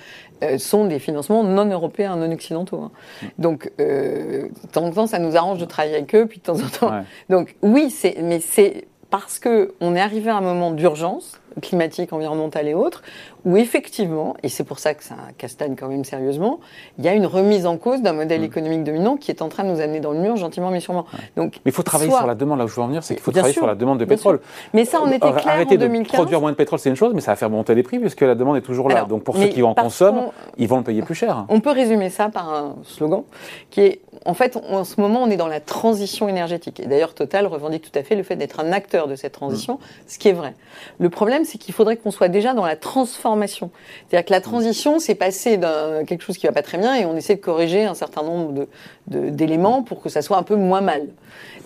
euh, 0.42 0.58
sont 0.58 0.86
des 0.86 0.98
financements 0.98 1.44
non 1.44 1.66
européens, 1.66 2.16
non 2.16 2.30
occidentaux. 2.32 2.80
Hein. 2.80 2.90
Mm. 3.22 3.26
Donc, 3.38 3.72
euh, 3.80 4.48
de 4.48 4.68
temps 4.70 4.84
en 4.84 4.90
temps, 4.90 5.06
ça 5.06 5.18
nous 5.18 5.36
arrange 5.36 5.58
de 5.58 5.64
travailler 5.64 5.96
avec 5.96 6.14
eux, 6.14 6.26
puis 6.26 6.38
de 6.38 6.44
temps 6.44 6.60
en 6.60 6.68
temps. 6.68 6.92
Donc, 7.28 7.56
oui, 7.62 7.94
mais 8.20 8.40
c'est 8.40 8.86
parce 9.10 9.38
qu'on 9.38 9.94
est 9.94 10.00
arrivé 10.00 10.30
à 10.30 10.36
un 10.36 10.40
moment 10.40 10.70
d'urgence 10.70 11.41
climatique, 11.60 12.12
environnementale 12.12 12.68
et 12.68 12.74
autres, 12.74 13.02
où 13.44 13.56
effectivement, 13.56 14.34
et 14.42 14.48
c'est 14.48 14.64
pour 14.64 14.78
ça 14.78 14.94
que 14.94 15.04
ça 15.04 15.16
castagne 15.38 15.74
quand 15.76 15.88
même 15.88 16.04
sérieusement, 16.04 16.60
il 16.98 17.04
y 17.04 17.08
a 17.08 17.14
une 17.14 17.26
remise 17.26 17.66
en 17.66 17.76
cause 17.76 18.02
d'un 18.02 18.12
modèle 18.12 18.40
mm. 18.40 18.44
économique 18.44 18.84
dominant 18.84 19.16
qui 19.16 19.30
est 19.30 19.42
en 19.42 19.48
train 19.48 19.64
de 19.64 19.70
nous 19.70 19.80
amener 19.80 20.00
dans 20.00 20.12
le 20.12 20.20
mur, 20.20 20.36
gentiment 20.36 20.70
mais 20.70 20.80
sûrement. 20.80 21.06
Donc, 21.36 21.54
mais 21.64 21.70
il 21.70 21.72
faut 21.72 21.82
travailler 21.82 22.10
sur 22.10 22.26
la 22.26 22.34
demande, 22.34 22.58
là 22.58 22.64
où 22.64 22.68
je 22.68 22.74
veux 22.74 22.82
en 22.82 22.88
venir, 22.88 23.02
c'est 23.02 23.14
qu'il 23.14 23.22
faut 23.22 23.32
travailler 23.32 23.54
sur 23.54 23.66
la 23.66 23.74
demande 23.74 23.98
de 23.98 24.04
pétrole. 24.04 24.40
Mais 24.72 24.84
ça, 24.84 25.00
on 25.02 25.08
était 25.08 25.18
clair 25.18 25.48
Arrêter 25.48 25.76
en 25.76 25.80
2015. 25.80 26.12
de 26.12 26.16
produire 26.16 26.40
moins 26.40 26.50
de 26.50 26.56
pétrole, 26.56 26.78
c'est 26.78 26.88
une 26.88 26.96
chose, 26.96 27.12
mais 27.14 27.20
ça 27.20 27.32
va 27.32 27.36
faire 27.36 27.50
monter 27.50 27.74
les 27.74 27.82
prix 27.82 27.98
puisque 27.98 28.20
la 28.22 28.34
demande 28.34 28.56
est 28.56 28.62
toujours 28.62 28.88
là. 28.88 29.04
Donc 29.04 29.24
pour 29.24 29.36
ceux 29.36 29.48
qui 29.48 29.62
en 29.62 29.74
consomment, 29.74 30.30
ils 30.58 30.68
vont 30.68 30.78
le 30.78 30.84
payer 30.84 31.02
plus 31.02 31.14
cher. 31.14 31.44
On 31.48 31.60
peut 31.60 31.70
résumer 31.70 32.10
ça 32.10 32.28
par 32.28 32.52
un 32.52 32.76
slogan 32.84 33.22
qui 33.70 33.80
est, 33.80 34.00
en 34.24 34.34
fait, 34.34 34.56
en 34.56 34.84
ce 34.84 35.00
moment, 35.00 35.22
on 35.22 35.30
est 35.30 35.36
dans 35.36 35.48
la 35.48 35.60
transition 35.60 36.28
énergétique. 36.28 36.80
Et 36.80 36.86
d'ailleurs, 36.86 37.14
Total 37.14 37.46
revendique 37.46 37.90
tout 37.90 37.98
à 37.98 38.02
fait 38.02 38.14
le 38.14 38.22
fait 38.22 38.36
d'être 38.36 38.60
un 38.60 38.72
acteur 38.72 39.08
de 39.08 39.16
cette 39.16 39.32
transition, 39.32 39.74
mm. 39.74 39.78
ce 40.06 40.18
qui 40.18 40.28
est 40.28 40.32
vrai. 40.32 40.54
Le 40.98 41.10
problème, 41.10 41.44
c'est 41.44 41.58
qu'il 41.58 41.74
faudrait 41.74 41.96
qu'on 41.96 42.10
soit 42.10 42.28
déjà 42.28 42.54
dans 42.54 42.64
la 42.64 42.76
transformation. 42.76 43.70
C'est-à-dire 44.08 44.26
que 44.26 44.32
la 44.32 44.40
transition, 44.40 44.98
c'est 44.98 45.14
passer 45.14 45.56
d'un 45.56 46.04
quelque 46.04 46.22
chose 46.22 46.38
qui 46.38 46.46
va 46.46 46.52
pas 46.52 46.62
très 46.62 46.78
bien 46.78 46.94
et 46.94 47.04
on 47.04 47.16
essaie 47.16 47.36
de 47.36 47.40
corriger 47.40 47.84
un 47.84 47.94
certain 47.94 48.22
nombre 48.22 48.66
d'éléments 49.06 49.80
de, 49.80 49.86
pour 49.86 50.02
que 50.02 50.08
ça 50.08 50.22
soit 50.22 50.36
un 50.36 50.42
peu 50.42 50.56
moins 50.56 50.80
mal. 50.80 51.08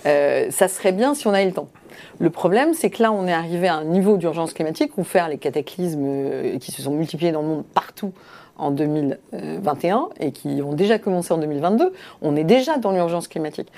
Euh, 0.06 0.50
ça 0.50 0.68
serait 0.68 0.92
bien 0.92 1.14
si 1.14 1.26
on 1.26 1.34
avait 1.34 1.46
le 1.46 1.52
temps. 1.52 1.68
Le 2.18 2.30
problème, 2.30 2.72
c'est 2.74 2.90
que 2.90 3.02
là, 3.02 3.12
on 3.12 3.26
est 3.26 3.32
arrivé 3.32 3.68
à 3.68 3.74
un 3.74 3.84
niveau 3.84 4.16
d'urgence 4.16 4.52
climatique 4.52 4.96
où 4.96 5.04
faire 5.04 5.28
les 5.28 5.38
cataclysmes 5.38 6.04
euh, 6.04 6.58
qui 6.58 6.72
se 6.72 6.82
sont 6.82 6.92
multipliés 6.92 7.32
dans 7.32 7.42
le 7.42 7.48
monde 7.48 7.64
partout 7.74 8.12
en 8.58 8.70
2021 8.70 10.08
et 10.20 10.32
qui 10.32 10.60
ont 10.62 10.72
déjà 10.72 10.98
commencé 10.98 11.32
en 11.32 11.38
2022, 11.38 11.92
on 12.22 12.36
est 12.36 12.44
déjà 12.44 12.78
dans 12.78 12.92
l'urgence 12.92 13.28
climatique 13.28 13.70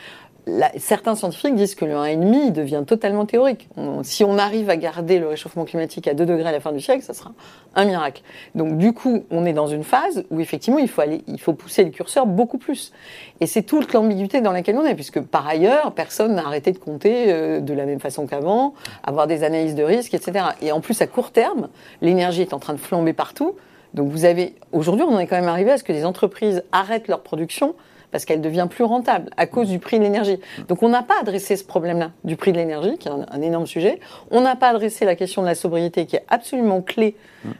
certains 0.77 1.15
scientifiques 1.15 1.55
disent 1.55 1.75
que 1.75 1.85
le 1.85 1.95
1,5 1.95 2.53
devient 2.53 2.83
totalement 2.87 3.27
théorique. 3.27 3.69
si 4.03 4.25
on 4.25 4.39
arrive 4.39 4.71
à 4.71 4.77
garder 4.77 5.19
le 5.19 5.29
réchauffement 5.29 5.65
climatique 5.65 6.09
à 6.09 6.15
2 6.15 6.27
degrés 6.27 6.49
à 6.49 6.53
la 6.53 6.61
fin 6.61 6.73
du 6.73 6.81
siècle, 6.81 7.03
ça 7.03 7.15
sera 7.15 7.33
un 7.75 7.85
miracle. 7.85 8.23
Donc 8.55 8.79
du 8.79 8.93
coup, 8.93 9.25
on 9.31 9.45
est 9.45 9.53
dans 9.53 9.67
une 9.67 9.85
phase 9.85 10.25
où 10.31 10.41
effectivement, 10.41 10.79
il 10.79 10.89
faut, 10.89 11.01
aller, 11.01 11.23
il 11.27 11.41
faut 11.41 11.53
pousser 11.53 11.85
le 11.85 11.91
curseur 11.91 12.27
beaucoup 12.27 12.59
plus. 12.59 12.93
Et 13.41 13.47
c'est 13.47 13.63
toute 13.63 13.93
l'ambiguïté 13.93 14.41
dans 14.41 14.53
laquelle 14.53 14.77
on 14.77 14.85
est, 14.85 14.95
puisque 14.95 15.21
par 15.21 15.47
ailleurs, 15.47 15.93
personne 15.93 16.35
n'a 16.35 16.47
arrêté 16.47 16.73
de 16.73 16.79
compter 16.79 17.33
euh, 17.33 17.61
de 17.61 17.75
la 17.75 17.85
même 17.85 18.01
façon 18.01 18.27
qu'avant, 18.27 18.75
avoir 19.05 19.27
des 19.27 19.45
analyses 19.45 19.75
de 19.75 19.83
risque, 19.83 20.15
etc. 20.15 20.47
Et 20.63 20.73
en 20.73 20.81
plus, 20.81 21.01
à 21.03 21.07
court 21.07 21.31
terme, 21.31 21.69
l'énergie 22.03 22.43
est 22.43 22.55
en 22.55 22.59
train 22.59 22.75
de 22.75 22.79
flamber 22.79 23.13
partout. 23.13 23.55
Donc 23.95 24.11
vous 24.11 24.25
avez, 24.25 24.55
aujourd'hui, 24.73 25.05
on 25.09 25.15
en 25.15 25.19
est 25.19 25.27
quand 25.27 25.37
même 25.37 25.49
arrivé 25.49 25.71
à 25.71 25.79
ce 25.79 25.85
que 25.85 25.93
des 25.93 26.05
entreprises 26.05 26.63
arrêtent 26.73 27.09
leur 27.09 27.23
production 27.23 27.75
parce 28.11 28.25
qu'elle 28.25 28.41
devient 28.41 28.67
plus 28.71 28.85
rentable 28.85 29.31
à 29.37 29.47
cause 29.47 29.69
du 29.69 29.79
prix 29.79 29.99
de 29.99 30.05
l'énergie. 30.05 30.39
Donc 30.69 30.83
on 30.83 30.89
n'a 30.89 31.03
pas 31.03 31.17
adressé 31.21 31.57
ce 31.57 31.65
problème-là 31.65 32.13
du 32.25 32.37
prix 32.37 32.53
de 32.53 32.57
l'énergie, 32.57 32.97
qui 32.99 33.09
est 33.09 33.11
un, 33.11 33.43
énorme 33.43 33.67
sujet. 33.67 34.01
On 34.31 34.41
n'a 34.41 34.57
pas 34.57 34.69
adressé 34.69 35.05
la 35.05 35.15
question 35.15 35.43
de 35.43 35.47
la 35.47 35.55
sobriété, 35.55 36.07
qui 36.07 36.17
est 36.17 36.25
absolument 36.29 36.81
clé 36.81 37.17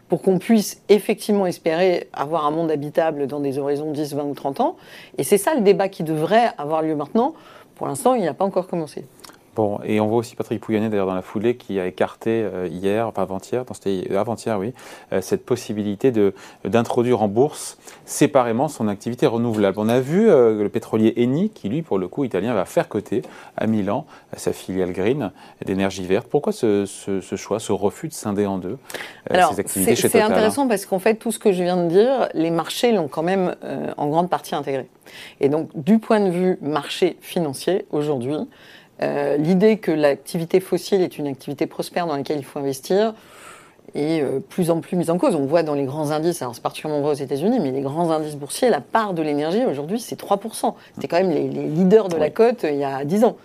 pour 0.09 0.23
qu'on 0.23 0.39
puisse 0.39 0.83
effectivement 0.89 1.47
espérer 1.47 2.09
avoir 2.13 2.47
un 2.47 2.51
monde 2.51 2.71
habitable 2.71 3.27
dans 3.27 3.41
des 3.41 3.59
horizons 3.59 3.93
10, 3.93 4.15
20 4.15 4.25
ou 4.25 4.35
30 4.35 4.61
ans. 4.61 4.77
Et 5.19 5.23
c'est 5.23 5.39
ça 5.39 5.55
le 5.55 5.61
débat 5.61 5.89
qui 5.89 6.03
devrait 6.03 6.51
avoir 6.57 6.83
lieu 6.83 6.95
maintenant. 6.95 7.35
Pour 7.75 7.87
l'instant, 7.87 8.15
il 8.15 8.25
n'a 8.25 8.35
pas 8.35 8.45
encore 8.45 8.67
commencé. 8.67 9.05
Bon, 9.59 9.81
et 9.83 9.99
on 9.99 10.07
voit 10.07 10.19
aussi 10.19 10.37
Patrick 10.37 10.61
Pouyanné, 10.61 10.89
d'ailleurs, 10.89 11.09
dans 11.09 11.17
la 11.17 11.21
foulée, 11.21 11.57
qui 11.57 11.81
a 11.81 11.87
écarté 11.89 12.31
euh, 12.31 12.69
hier, 12.71 13.09
enfin 13.09 13.23
avant-hier, 13.23 13.65
c'était 13.73 14.05
euh, 14.09 14.21
avant-hier, 14.21 14.57
oui, 14.57 14.73
euh, 15.13 15.21
cette 15.21 15.45
possibilité 15.45 16.13
d'introduire 16.65 17.23
en 17.23 17.27
bourse 17.27 17.77
séparément 18.05 18.69
son 18.69 18.87
activité 18.87 19.27
renouvelable. 19.27 19.81
On 19.81 19.89
a 19.89 19.99
vu 19.99 20.27
le 20.29 20.69
pétrolier 20.69 21.13
Eni, 21.17 21.51
qui 21.51 21.69
lui, 21.69 21.83
pour 21.83 21.99
le 21.99 22.07
coup, 22.07 22.23
italien, 22.23 22.55
va 22.55 22.67
faire 22.67 22.89
côté 22.89 23.23
à 23.57 23.67
Milan, 23.67 24.07
sa 24.37 24.53
filiale 24.53 24.93
Green 24.93 25.33
d'énergie 25.67 26.07
verte. 26.07 26.29
Pourquoi 26.31 26.53
ce, 26.53 26.85
choix, 27.35 27.59
ce 27.59 27.73
refus 27.73 28.07
de 28.07 28.13
scinder 28.13 28.47
en 28.47 28.59
deux 28.59 28.79
ces 29.29 29.59
activités 29.59 29.97
chez 29.97 30.09
Total 30.09 30.21
C'est 30.23 30.33
intéressant 30.33 30.69
parce 30.69 30.87
qu'en 30.87 31.01
fait, 31.01 31.17
tout 31.17 31.33
ce 31.33 31.41
que 31.41 31.51
je 31.51 31.65
viens 31.65 31.83
de 31.83 31.89
dire, 31.89 32.29
les 32.33 32.53
marchés 32.53 32.93
l'ont 32.93 33.09
quand 33.09 33.25
même 33.25 33.57
en 33.97 34.07
grande 34.07 34.31
partie 34.31 34.55
intégré. 34.55 34.89
Et 35.41 35.49
donc, 35.49 35.71
du 35.75 35.99
point 35.99 36.21
de 36.21 36.31
vue 36.31 36.59
marché 36.63 37.17
financier, 37.21 37.87
aujourd'hui, 37.91 38.37
euh, 39.03 39.37
l'idée 39.37 39.79
que 39.79 39.91
l'activité 39.91 40.61
fossile 40.61 41.03
est 41.03 41.19
une 41.19 41.27
activité 41.27 41.67
prospère 41.67 42.07
dans 42.07 42.17
laquelle 42.17 42.39
il 42.39 42.45
faut 42.45 42.59
investir 42.59 43.15
est 43.95 44.23
euh, 44.23 44.41
plus 44.41 44.71
en 44.71 44.81
plus 44.81 44.97
mise 44.97 45.11
en 45.11 45.19
cause. 45.19 45.35
On 45.35 45.47
voit 45.47 45.63
dans 45.63 45.75
les 45.75 45.85
grands 45.85 46.11
indices, 46.11 46.43
alors 46.43 46.55
c'est 46.55 46.63
particulièrement 46.63 47.03
vrai 47.03 47.13
aux 47.13 47.23
États-Unis, 47.23 47.59
mais 47.61 47.71
les 47.71 47.81
grands 47.81 48.11
indices 48.11 48.37
boursiers, 48.37 48.71
la 48.71 48.81
part 48.81 49.15
de 49.15 49.23
l'énergie 49.23 49.65
aujourd'hui, 49.65 50.01
c'est 50.01 50.21
3%. 50.21 50.75
C'était 50.95 51.09
quand 51.09 51.19
même 51.19 51.31
les, 51.31 51.49
leaders 51.49 52.09
de 52.09 52.17
la 52.17 52.31
cote 52.31 52.65
euh, 52.65 52.71
il 52.71 52.79
y 52.79 52.85
a 52.85 53.05
10 53.05 53.25
ans. 53.25 53.37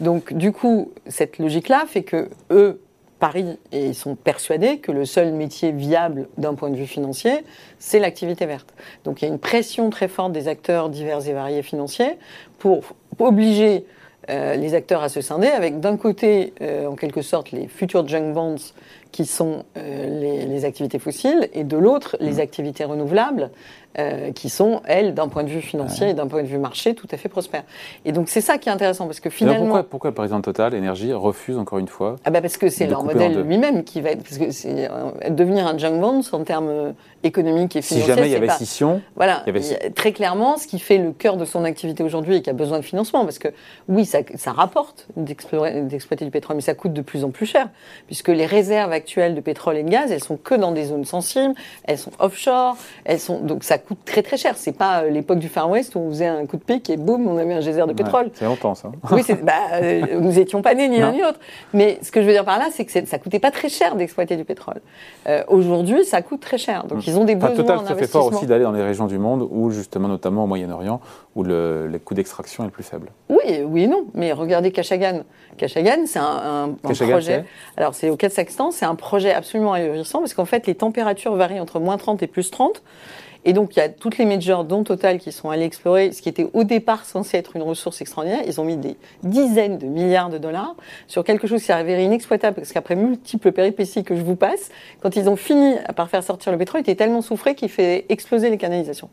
Donc, 0.00 0.32
du 0.32 0.52
coup, 0.52 0.92
cette 1.06 1.38
logique-là 1.38 1.84
fait 1.86 2.02
que 2.02 2.28
eux, 2.50 2.80
Paris, 3.18 3.58
et 3.72 3.86
ils 3.86 3.94
sont 3.96 4.14
persuadés 4.14 4.78
que 4.78 4.92
le 4.92 5.04
seul 5.04 5.32
métier 5.32 5.72
viable 5.72 6.28
d'un 6.38 6.54
point 6.54 6.70
de 6.70 6.76
vue 6.76 6.86
financier, 6.86 7.44
c'est 7.80 7.98
l'activité 7.98 8.46
verte. 8.46 8.72
Donc, 9.04 9.20
il 9.20 9.24
y 9.24 9.28
a 9.28 9.32
une 9.32 9.40
pression 9.40 9.90
très 9.90 10.06
forte 10.06 10.30
des 10.30 10.46
acteurs 10.46 10.88
divers 10.88 11.26
et 11.26 11.32
variés 11.32 11.62
financiers 11.62 12.16
pour 12.60 12.84
obliger 13.18 13.84
euh, 14.30 14.56
les 14.56 14.74
acteurs 14.74 15.02
à 15.02 15.08
se 15.08 15.20
scinder, 15.20 15.48
avec 15.48 15.80
d'un 15.80 15.96
côté, 15.96 16.52
euh, 16.60 16.86
en 16.86 16.96
quelque 16.96 17.22
sorte, 17.22 17.50
les 17.50 17.66
futurs 17.66 18.06
junk 18.06 18.32
bonds 18.32 18.56
qui 19.10 19.24
sont 19.24 19.64
euh, 19.76 20.46
les, 20.46 20.64
activités 20.64 20.98
fossiles, 20.98 21.48
et 21.54 21.64
de 21.64 21.76
l'autre, 21.78 22.16
les 22.20 22.34
mmh. 22.34 22.40
activités 22.40 22.84
renouvelables, 22.84 23.50
euh, 23.98 24.32
qui 24.32 24.48
sont, 24.48 24.80
elles, 24.84 25.14
d'un 25.14 25.28
point 25.28 25.44
de 25.44 25.48
vue 25.48 25.60
financier 25.60 26.10
et 26.10 26.14
d'un 26.14 26.26
point 26.26 26.42
de 26.42 26.48
vue 26.48 26.58
marché, 26.58 26.94
tout 26.94 27.08
à 27.10 27.16
fait 27.16 27.28
prospères. 27.28 27.64
Et 28.04 28.12
donc 28.12 28.28
c'est 28.28 28.40
ça 28.40 28.58
qui 28.58 28.68
est 28.68 28.72
intéressant, 28.72 29.06
parce 29.06 29.20
que 29.20 29.30
finalement... 29.30 29.64
pourquoi, 29.66 29.82
pourquoi, 29.82 30.10
le 30.10 30.14
président 30.14 30.40
Total 30.40 30.74
Énergie 30.74 31.12
refuse 31.12 31.58
encore 31.58 31.78
une 31.78 31.88
fois 31.88 32.16
ah 32.24 32.30
bah 32.30 32.40
Parce 32.40 32.56
que 32.56 32.68
c'est 32.68 32.86
leur 32.86 33.04
modèle 33.04 33.40
lui-même 33.42 33.84
qui 33.84 34.00
va 34.00 34.10
être... 34.10 34.22
Parce 34.22 34.38
que 34.38 34.50
c'est, 34.50 34.88
euh, 34.90 35.30
devenir 35.30 35.66
un 35.66 35.76
junk 35.78 35.98
bond, 35.98 36.20
en 36.32 36.44
termes 36.44 36.94
économiques 37.22 37.76
et 37.76 37.82
financiers... 37.82 38.06
Si 38.06 38.14
jamais 38.14 38.28
il 38.28 38.32
y 38.32 38.36
avait 38.36 38.48
scission... 38.48 39.02
Voilà, 39.16 39.44
très 39.94 40.12
clairement, 40.12 40.56
ce 40.58 40.66
qui 40.66 40.78
fait 40.78 40.98
le 40.98 41.12
cœur 41.12 41.36
de 41.36 41.44
son 41.44 41.64
activité 41.64 42.02
aujourd'hui 42.02 42.36
et 42.36 42.42
qui 42.42 42.50
a 42.50 42.54
besoin 42.54 42.78
de 42.78 42.84
financement, 42.84 43.24
parce 43.24 43.38
que 43.38 43.48
oui, 43.88 44.04
ça, 44.04 44.18
ça 44.36 44.52
rapporte 44.52 45.08
d'exploiter 45.16 46.24
du 46.24 46.30
pétrole, 46.30 46.56
mais 46.56 46.62
ça 46.62 46.74
coûte 46.74 46.92
de 46.92 47.02
plus 47.02 47.24
en 47.24 47.30
plus 47.30 47.46
cher, 47.46 47.68
puisque 48.06 48.28
les 48.28 48.46
réserves 48.46 48.92
actuelles 48.92 49.34
de 49.34 49.40
pétrole 49.40 49.76
et 49.76 49.82
de 49.82 49.90
gaz, 49.90 50.12
elles 50.12 50.22
sont 50.22 50.36
que 50.36 50.54
dans 50.54 50.72
des 50.72 50.84
zones 50.84 51.04
sensibles, 51.04 51.54
elles 51.84 51.98
sont 51.98 52.12
offshore, 52.18 52.76
elles 53.04 53.20
sont 53.20 53.40
donc 53.40 53.64
ça 53.64 53.78
coûte 53.78 53.87
très 54.04 54.22
très 54.22 54.36
cher. 54.36 54.54
C'est 54.56 54.72
pas 54.72 55.02
euh, 55.02 55.10
l'époque 55.10 55.38
du 55.38 55.48
Far 55.48 55.68
West 55.70 55.94
où 55.94 56.00
on 56.00 56.08
faisait 56.10 56.26
un 56.26 56.46
coup 56.46 56.56
de 56.56 56.62
pic 56.62 56.88
et 56.90 56.96
boum, 56.96 57.26
on 57.26 57.38
avait 57.38 57.54
un 57.54 57.60
geyser 57.60 57.86
de 57.86 57.92
pétrole. 57.92 58.30
c'est 58.34 58.44
longtemps 58.44 58.74
ça. 58.74 58.90
oui, 59.12 59.22
bah, 59.42 59.52
euh, 59.74 60.20
nous 60.20 60.38
étions 60.38 60.62
pas 60.62 60.74
nés 60.74 60.88
ni 60.88 60.98
l'un 60.98 61.12
ni 61.12 61.20
l'autre. 61.20 61.38
Mais 61.72 61.98
ce 62.02 62.10
que 62.10 62.20
je 62.20 62.26
veux 62.26 62.32
dire 62.32 62.44
par 62.44 62.58
là, 62.58 62.66
c'est 62.70 62.84
que 62.84 63.06
ça 63.06 63.18
coûtait 63.18 63.38
pas 63.38 63.50
très 63.50 63.68
cher 63.68 63.96
d'exploiter 63.96 64.36
du 64.36 64.44
pétrole. 64.44 64.80
Euh, 65.26 65.42
aujourd'hui, 65.48 66.04
ça 66.04 66.22
coûte 66.22 66.40
très 66.40 66.58
cher. 66.58 66.84
Donc 66.84 66.98
mm. 66.98 67.02
ils 67.06 67.18
ont 67.18 67.24
des 67.24 67.34
besoins 67.34 67.56
Total 67.56 67.80
se 67.86 67.94
fait 67.94 68.06
fort 68.06 68.26
aussi 68.26 68.46
d'aller 68.46 68.64
dans 68.64 68.72
les 68.72 68.82
régions 68.82 69.06
du 69.06 69.18
monde 69.18 69.46
où 69.50 69.70
justement, 69.70 70.08
notamment 70.08 70.44
au 70.44 70.46
Moyen-Orient, 70.46 71.00
où 71.34 71.42
le, 71.42 71.98
coût 72.04 72.14
d'extraction 72.14 72.64
est 72.64 72.66
le 72.66 72.72
plus 72.72 72.84
faible. 72.84 73.08
Oui, 73.28 73.62
oui 73.66 73.84
et 73.84 73.86
non. 73.86 74.04
Mais 74.14 74.32
regardez 74.32 74.70
Kashagan. 74.70 75.22
Kashagan, 75.56 76.06
c'est 76.06 76.18
un, 76.18 76.76
projet. 76.82 77.44
Alors 77.76 77.94
c'est 77.94 78.10
au 78.10 78.16
Kazakhstan, 78.16 78.70
c'est 78.70 78.84
un 78.86 78.94
projet 78.94 79.32
absolument 79.32 79.72
ahurissant 79.72 80.20
parce 80.20 80.34
qu'en 80.34 80.44
fait 80.44 80.66
les 80.66 80.74
températures 80.74 81.34
varient 81.34 81.60
entre 81.60 81.80
moins 81.80 81.96
30 81.96 82.22
et 82.22 82.26
plus 82.26 82.50
30. 82.50 82.82
Et 83.44 83.52
donc, 83.52 83.76
il 83.76 83.78
y 83.78 83.82
a 83.82 83.88
toutes 83.88 84.18
les 84.18 84.24
majors, 84.24 84.64
dont 84.64 84.84
Total, 84.84 85.18
qui 85.18 85.32
sont 85.32 85.50
allés 85.50 85.64
explorer 85.64 86.12
ce 86.12 86.20
qui 86.20 86.28
était 86.28 86.48
au 86.52 86.64
départ 86.64 87.04
censé 87.04 87.36
être 87.38 87.56
une 87.56 87.62
ressource 87.62 88.00
extraordinaire. 88.00 88.40
Ils 88.46 88.60
ont 88.60 88.64
mis 88.64 88.76
des 88.76 88.96
dizaines 89.22 89.78
de 89.78 89.86
milliards 89.86 90.28
de 90.28 90.38
dollars 90.38 90.74
sur 91.06 91.24
quelque 91.24 91.46
chose 91.46 91.62
qui 91.62 91.72
révélé 91.72 92.04
inexploitable, 92.04 92.56
parce 92.56 92.72
qu'après 92.72 92.96
multiples 92.96 93.52
péripéties 93.52 94.04
que 94.04 94.16
je 94.16 94.22
vous 94.22 94.36
passe, 94.36 94.70
quand 95.00 95.16
ils 95.16 95.28
ont 95.28 95.36
fini 95.36 95.76
par 95.96 96.10
faire 96.10 96.22
sortir 96.22 96.52
le 96.52 96.58
pétrole, 96.58 96.80
il 96.80 96.90
était 96.90 96.96
tellement 96.96 97.22
souffré 97.22 97.54
qu'il 97.54 97.68
fait 97.68 98.06
exploser 98.08 98.50
les 98.50 98.58
canalisations. 98.58 99.08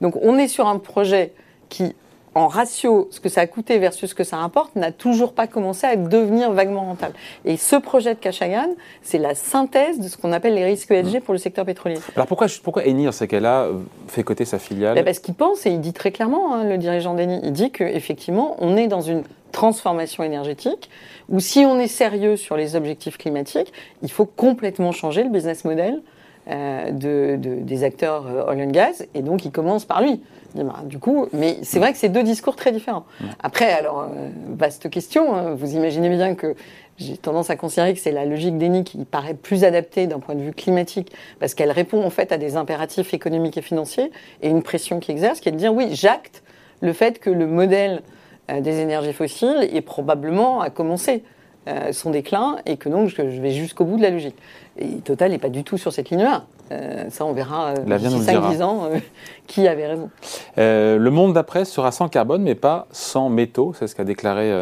Donc, 0.00 0.16
on 0.22 0.36
est 0.36 0.48
sur 0.48 0.66
un 0.66 0.78
projet 0.78 1.32
qui 1.68 1.94
en 2.34 2.46
ratio, 2.46 3.08
ce 3.10 3.20
que 3.20 3.28
ça 3.28 3.40
a 3.42 3.46
coûté 3.46 3.78
versus 3.78 4.10
ce 4.10 4.14
que 4.14 4.24
ça 4.24 4.36
rapporte, 4.36 4.76
n'a 4.76 4.92
toujours 4.92 5.32
pas 5.32 5.46
commencé 5.46 5.86
à 5.86 5.96
devenir 5.96 6.52
vaguement 6.52 6.84
rentable. 6.84 7.14
Et 7.44 7.56
ce 7.56 7.76
projet 7.76 8.14
de 8.14 8.20
Kashagan, 8.20 8.68
c'est 9.02 9.18
la 9.18 9.34
synthèse 9.34 9.98
de 9.98 10.08
ce 10.08 10.16
qu'on 10.16 10.32
appelle 10.32 10.54
les 10.54 10.64
risques 10.64 10.90
ESG 10.90 11.20
pour 11.20 11.34
le 11.34 11.38
secteur 11.38 11.64
pétrolier. 11.64 11.96
Alors 12.14 12.26
pourquoi, 12.26 12.46
pourquoi 12.62 12.84
Eni, 12.86 13.04
dans 13.04 13.12
ces 13.12 13.26
cas-là, 13.26 13.68
fait 14.06 14.22
côté 14.22 14.44
sa 14.44 14.58
filiale 14.58 14.94
ben 14.94 15.04
Parce 15.04 15.18
qu'il 15.18 15.34
pense, 15.34 15.66
et 15.66 15.70
il 15.70 15.80
dit 15.80 15.92
très 15.92 16.12
clairement, 16.12 16.54
hein, 16.54 16.64
le 16.64 16.78
dirigeant 16.78 17.14
d'Eni, 17.14 17.40
il 17.42 17.52
dit 17.52 17.70
qu'effectivement, 17.70 18.56
on 18.60 18.76
est 18.76 18.86
dans 18.86 19.00
une 19.00 19.24
transformation 19.50 20.22
énergétique, 20.22 20.88
où 21.28 21.40
si 21.40 21.60
on 21.60 21.78
est 21.78 21.88
sérieux 21.88 22.36
sur 22.36 22.56
les 22.56 22.76
objectifs 22.76 23.18
climatiques, 23.18 23.72
il 24.02 24.10
faut 24.10 24.26
complètement 24.26 24.92
changer 24.92 25.24
le 25.24 25.30
business 25.30 25.64
model 25.64 26.00
euh, 26.48 26.90
de, 26.90 27.36
des 27.38 27.84
acteurs 27.84 28.26
euh, 28.26 28.50
oil 28.50 28.62
and 28.62 28.70
gas, 28.70 29.04
et 29.14 29.20
donc 29.20 29.44
il 29.44 29.52
commence 29.52 29.84
par 29.84 30.00
lui. 30.00 30.22
Bah, 30.54 30.80
du 30.84 30.98
coup, 30.98 31.26
mais 31.34 31.58
c'est 31.62 31.78
vrai 31.78 31.92
que 31.92 31.98
c'est 31.98 32.08
deux 32.08 32.22
discours 32.22 32.56
très 32.56 32.72
différents. 32.72 33.04
Après, 33.42 33.70
alors, 33.70 34.00
euh, 34.00 34.30
vaste 34.56 34.88
question, 34.88 35.36
hein. 35.36 35.54
vous 35.54 35.74
imaginez 35.76 36.08
bien 36.08 36.34
que 36.34 36.56
j'ai 36.96 37.18
tendance 37.18 37.50
à 37.50 37.56
considérer 37.56 37.92
que 37.92 38.00
c'est 38.00 38.10
la 38.10 38.24
logique 38.24 38.56
d'ENI 38.56 38.84
qui 38.84 39.04
paraît 39.04 39.34
plus 39.34 39.64
adaptée 39.64 40.06
d'un 40.06 40.18
point 40.18 40.34
de 40.34 40.40
vue 40.40 40.54
climatique, 40.54 41.12
parce 41.38 41.54
qu'elle 41.54 41.70
répond 41.70 42.02
en 42.02 42.10
fait 42.10 42.32
à 42.32 42.38
des 42.38 42.56
impératifs 42.56 43.12
économiques 43.12 43.58
et 43.58 43.62
financiers, 43.62 44.10
et 44.40 44.48
une 44.48 44.62
pression 44.62 44.98
qui 44.98 45.10
exerce, 45.10 45.40
qui 45.40 45.50
est 45.50 45.52
de 45.52 45.58
dire, 45.58 45.74
oui, 45.74 45.88
j'acte 45.92 46.42
le 46.80 46.94
fait 46.94 47.18
que 47.18 47.30
le 47.30 47.46
modèle 47.46 48.00
des 48.48 48.80
énergies 48.80 49.12
fossiles 49.12 49.68
est 49.72 49.82
probablement 49.82 50.62
à 50.62 50.70
commencer. 50.70 51.22
Euh, 51.68 51.92
son 51.92 52.08
déclin 52.08 52.56
et 52.64 52.78
que 52.78 52.88
donc 52.88 53.10
je, 53.10 53.20
vais 53.20 53.50
jusqu'au 53.50 53.84
bout 53.84 53.98
de 53.98 54.02
la 54.02 54.08
logique. 54.08 54.36
Et 54.80 55.00
Total 55.00 55.30
n'est 55.30 55.38
pas 55.38 55.50
du 55.50 55.62
tout 55.62 55.76
sur 55.76 55.92
cette 55.92 56.10
ligne-là. 56.10 56.44
Euh, 56.72 57.04
ça, 57.10 57.26
on 57.26 57.32
verra 57.32 57.74
euh, 57.78 57.98
d'ici 57.98 58.16
5-10 58.16 58.62
ans 58.62 58.88
qui 59.46 59.68
avait 59.68 59.86
raison. 59.86 60.10
le 60.56 61.08
monde 61.10 61.34
d'après 61.34 61.64
sera 61.64 61.92
sans 61.92 62.08
carbone, 62.08 62.42
mais 62.42 62.54
pas 62.54 62.86
sans 62.90 63.28
métaux. 63.28 63.74
C'est 63.78 63.86
ce 63.86 63.94
qu'a 63.94 64.04
déclaré 64.04 64.52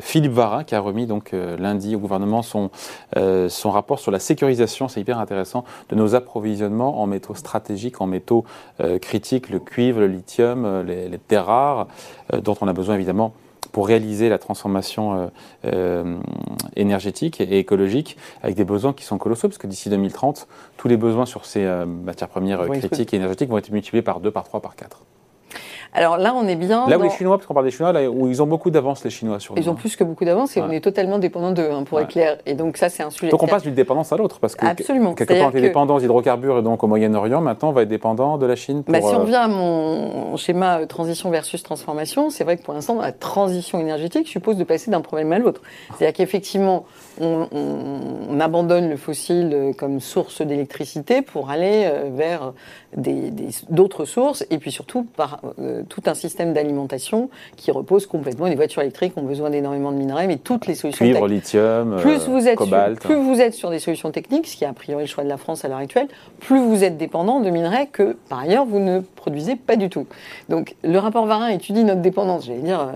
Philippe 0.00 0.32
Varin, 0.32 0.64
qui 0.64 0.74
a 0.74 0.80
remis 0.80 1.06
donc 1.06 1.32
lundi 1.32 1.96
au 1.96 1.98
gouvernement 1.98 2.42
son, 2.42 2.70
son 3.16 3.70
rapport 3.70 3.98
sur 3.98 4.10
la 4.10 4.18
sécurisation, 4.18 4.88
c'est 4.88 5.00
hyper 5.00 5.18
intéressant, 5.18 5.64
de 5.88 5.96
nos 5.96 6.14
approvisionnements 6.14 7.02
en 7.02 7.06
métaux 7.06 7.34
stratégiques, 7.34 8.00
en 8.00 8.06
métaux 8.06 8.44
critiques, 9.00 9.50
le 9.50 9.58
cuivre, 9.58 10.00
le 10.00 10.06
lithium, 10.06 10.82
les, 10.86 11.08
les 11.08 11.18
terres 11.18 11.46
rares, 11.46 11.86
dont 12.32 12.56
on 12.60 12.68
a 12.68 12.72
besoin 12.72 12.94
évidemment 12.94 13.32
pour 13.72 13.86
réaliser 13.86 14.28
la 14.28 14.38
transformation 14.38 15.14
euh, 15.14 15.26
euh, 15.66 16.18
énergétique 16.76 17.40
et 17.40 17.58
écologique 17.58 18.16
avec 18.42 18.56
des 18.56 18.64
besoins 18.64 18.92
qui 18.92 19.04
sont 19.04 19.18
colossaux, 19.18 19.48
parce 19.48 19.58
que 19.58 19.66
d'ici 19.66 19.88
2030, 19.90 20.46
tous 20.76 20.88
les 20.88 20.96
besoins 20.96 21.26
sur 21.26 21.44
ces 21.44 21.64
euh, 21.64 21.86
matières 21.86 22.28
premières 22.28 22.66
critiques 22.68 23.14
et 23.14 23.16
énergétiques 23.16 23.48
vont 23.48 23.58
être 23.58 23.70
multipliés 23.70 24.02
par 24.02 24.20
2, 24.20 24.30
par 24.30 24.44
3, 24.44 24.60
par 24.60 24.76
4. 24.76 25.02
Alors 25.92 26.18
là, 26.18 26.34
on 26.34 26.46
est 26.46 26.56
bien. 26.56 26.88
Là 26.88 26.98
où 26.98 27.02
les 27.02 27.10
Chinois, 27.10 27.36
parce 27.36 27.46
qu'on 27.46 27.54
parle 27.54 27.66
des 27.66 27.72
Chinois, 27.72 27.92
là 27.92 28.10
où 28.10 28.28
ils 28.28 28.42
ont 28.42 28.46
beaucoup 28.46 28.70
d'avance, 28.70 29.04
les 29.04 29.10
Chinois 29.10 29.40
sur 29.40 29.54
Ils 29.56 29.70
ont 29.70 29.74
plus 29.74 29.96
que 29.96 30.04
beaucoup 30.04 30.24
d'avance 30.24 30.56
et 30.56 30.60
on 30.60 30.70
est 30.70 30.80
totalement 30.80 31.18
dépendant 31.18 31.52
d'eux, 31.52 31.70
hein, 31.70 31.84
pour 31.84 32.00
être 32.00 32.08
clair. 32.08 32.38
Et 32.46 32.54
donc 32.54 32.76
ça, 32.76 32.88
c'est 32.88 33.02
un 33.02 33.10
sujet. 33.10 33.30
Donc 33.30 33.42
on 33.42 33.46
passe 33.46 33.62
d'une 33.62 33.74
dépendance 33.74 34.12
à 34.12 34.16
l'autre, 34.16 34.40
parce 34.40 34.56
que 34.56 34.66
Absolument. 34.66 35.14
quelque 35.14 35.34
part 35.34 35.46
on 35.46 35.50
était 35.50 35.60
dépendant 35.60 35.96
aux 35.96 36.00
hydrocarbures 36.00 36.58
et 36.58 36.62
donc 36.62 36.82
au 36.82 36.86
Moyen-Orient, 36.86 37.40
maintenant 37.40 37.70
on 37.70 37.72
va 37.72 37.82
être 37.82 37.88
dépendant 37.88 38.38
de 38.38 38.46
la 38.46 38.56
Chine. 38.56 38.82
Pour, 38.82 38.92
bah, 38.92 39.00
si 39.00 39.14
on 39.14 39.20
revient 39.20 39.34
à 39.34 39.48
mon 39.48 40.36
schéma 40.36 40.80
euh, 40.80 40.86
transition 40.86 41.30
versus 41.30 41.62
transformation, 41.62 42.30
c'est 42.30 42.44
vrai 42.44 42.56
que 42.56 42.62
pour 42.62 42.74
l'instant, 42.74 43.00
la 43.00 43.12
transition 43.12 43.80
énergétique 43.80 44.28
suppose 44.28 44.56
de 44.56 44.64
passer 44.64 44.90
d'un 44.90 45.00
problème 45.00 45.32
à 45.32 45.38
l'autre. 45.38 45.62
C'est-à-dire 45.96 46.14
qu'effectivement, 46.14 46.84
on, 47.20 48.40
abandonne 48.40 48.90
le 48.90 48.96
fossile 48.96 49.50
euh, 49.52 49.72
comme 49.72 50.00
source 50.00 50.42
d'électricité 50.42 51.22
pour 51.22 51.50
aller 51.50 51.84
euh, 51.86 52.10
vers 52.12 52.52
d'autres 53.70 54.04
sources 54.04 54.44
et 54.50 54.58
puis 54.58 54.70
surtout 54.70 55.04
par 55.16 55.40
tout 55.88 56.02
un 56.06 56.14
système 56.14 56.56
alimentation 56.56 57.28
qui 57.56 57.70
repose 57.70 58.06
complètement. 58.06 58.46
Les 58.46 58.54
voitures 58.54 58.82
électriques 58.82 59.16
ont 59.16 59.22
besoin 59.22 59.50
d'énormément 59.50 59.92
de 59.92 59.96
minerais, 59.96 60.26
mais 60.26 60.36
toutes 60.36 60.66
les 60.66 60.74
solutions. 60.74 61.04
Cuivre, 61.04 61.28
lithium, 61.28 61.96
plus 62.00 62.26
vous 62.26 62.48
êtes 62.48 62.56
cobalt. 62.56 63.00
Sur, 63.00 63.10
plus 63.10 63.22
vous 63.22 63.40
êtes 63.40 63.54
sur 63.54 63.70
des 63.70 63.78
solutions 63.78 64.10
techniques, 64.10 64.46
ce 64.46 64.56
qui 64.56 64.64
est 64.64 64.68
a 64.68 64.72
priori 64.72 65.04
le 65.04 65.08
choix 65.08 65.24
de 65.24 65.28
la 65.28 65.36
France 65.36 65.64
à 65.64 65.68
l'heure 65.68 65.78
actuelle, 65.78 66.08
plus 66.40 66.60
vous 66.60 66.84
êtes 66.84 66.96
dépendant 66.96 67.40
de 67.40 67.50
minerais 67.50 67.88
que 67.90 68.16
par 68.28 68.40
ailleurs 68.40 68.64
vous 68.64 68.78
ne 68.78 69.00
produisez 69.00 69.56
pas 69.56 69.76
du 69.76 69.88
tout. 69.88 70.06
Donc 70.48 70.74
le 70.82 70.98
rapport 70.98 71.26
Varin 71.26 71.48
étudie 71.48 71.84
notre 71.84 72.02
dépendance. 72.02 72.46
J'allais 72.46 72.60
dire. 72.60 72.80
Euh, 72.80 72.92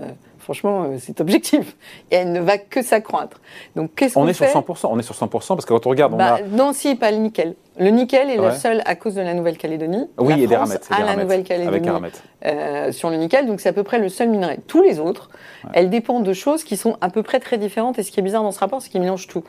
franchement, 0.49 0.85
euh, 0.85 0.97
c'est 0.99 1.21
objectif. 1.21 1.75
Et 2.09 2.15
elle 2.15 2.31
ne 2.31 2.39
va 2.39 2.57
que 2.57 2.81
s'accroître. 2.81 3.39
Donc, 3.75 3.91
qu'est-ce 3.95 4.15
qu'on 4.15 4.23
On 4.23 4.27
est 4.27 4.33
sur 4.33 4.47
100%. 4.47 4.87
On 4.89 4.97
est 4.97 5.03
sur 5.03 5.13
100% 5.13 5.29
parce 5.29 5.65
que 5.65 5.73
quand 5.73 5.85
on 5.85 5.91
regarde, 5.91 6.13
on 6.13 6.17
bah, 6.17 6.39
a... 6.39 6.41
Non, 6.41 6.73
si, 6.73 6.95
pas 6.95 7.11
le 7.11 7.17
nickel. 7.17 7.53
Le 7.77 7.91
nickel 7.91 8.31
est 8.31 8.37
le 8.37 8.51
seul 8.51 8.81
à 8.85 8.95
cause 8.95 9.13
de 9.13 9.21
la 9.21 9.35
Nouvelle-Calédonie. 9.35 10.09
Oui, 10.17 10.29
la 10.29 10.37
et 10.37 10.47
France 10.47 10.49
des 10.49 10.55
ramettes. 10.55 10.89
À 10.89 11.03
la 11.03 11.15
Nouvelle-Calédonie 11.21 11.89
euh, 12.45 12.91
sur 12.91 13.09
le 13.09 13.17
nickel, 13.17 13.45
donc 13.47 13.61
c'est 13.61 13.69
à 13.69 13.73
peu 13.73 13.83
près 13.83 13.99
le 13.99 14.09
seul 14.09 14.29
minerai. 14.29 14.59
Tous 14.65 14.81
les 14.81 14.99
autres, 14.99 15.29
elles 15.73 15.89
dépendent 15.89 16.25
de 16.25 16.33
choses 16.33 16.63
qui 16.63 16.77
sont 16.77 16.97
à 16.99 17.09
peu 17.09 17.21
près 17.21 17.39
très 17.39 17.57
différentes. 17.57 17.99
Et 17.99 18.03
ce 18.03 18.11
qui 18.11 18.19
est 18.19 18.23
bizarre 18.23 18.43
dans 18.43 18.51
ce 18.51 18.59
rapport, 18.59 18.81
c'est 18.81 18.89
qu'ils 18.89 19.01
mélangent 19.01 19.27
tout. 19.27 19.43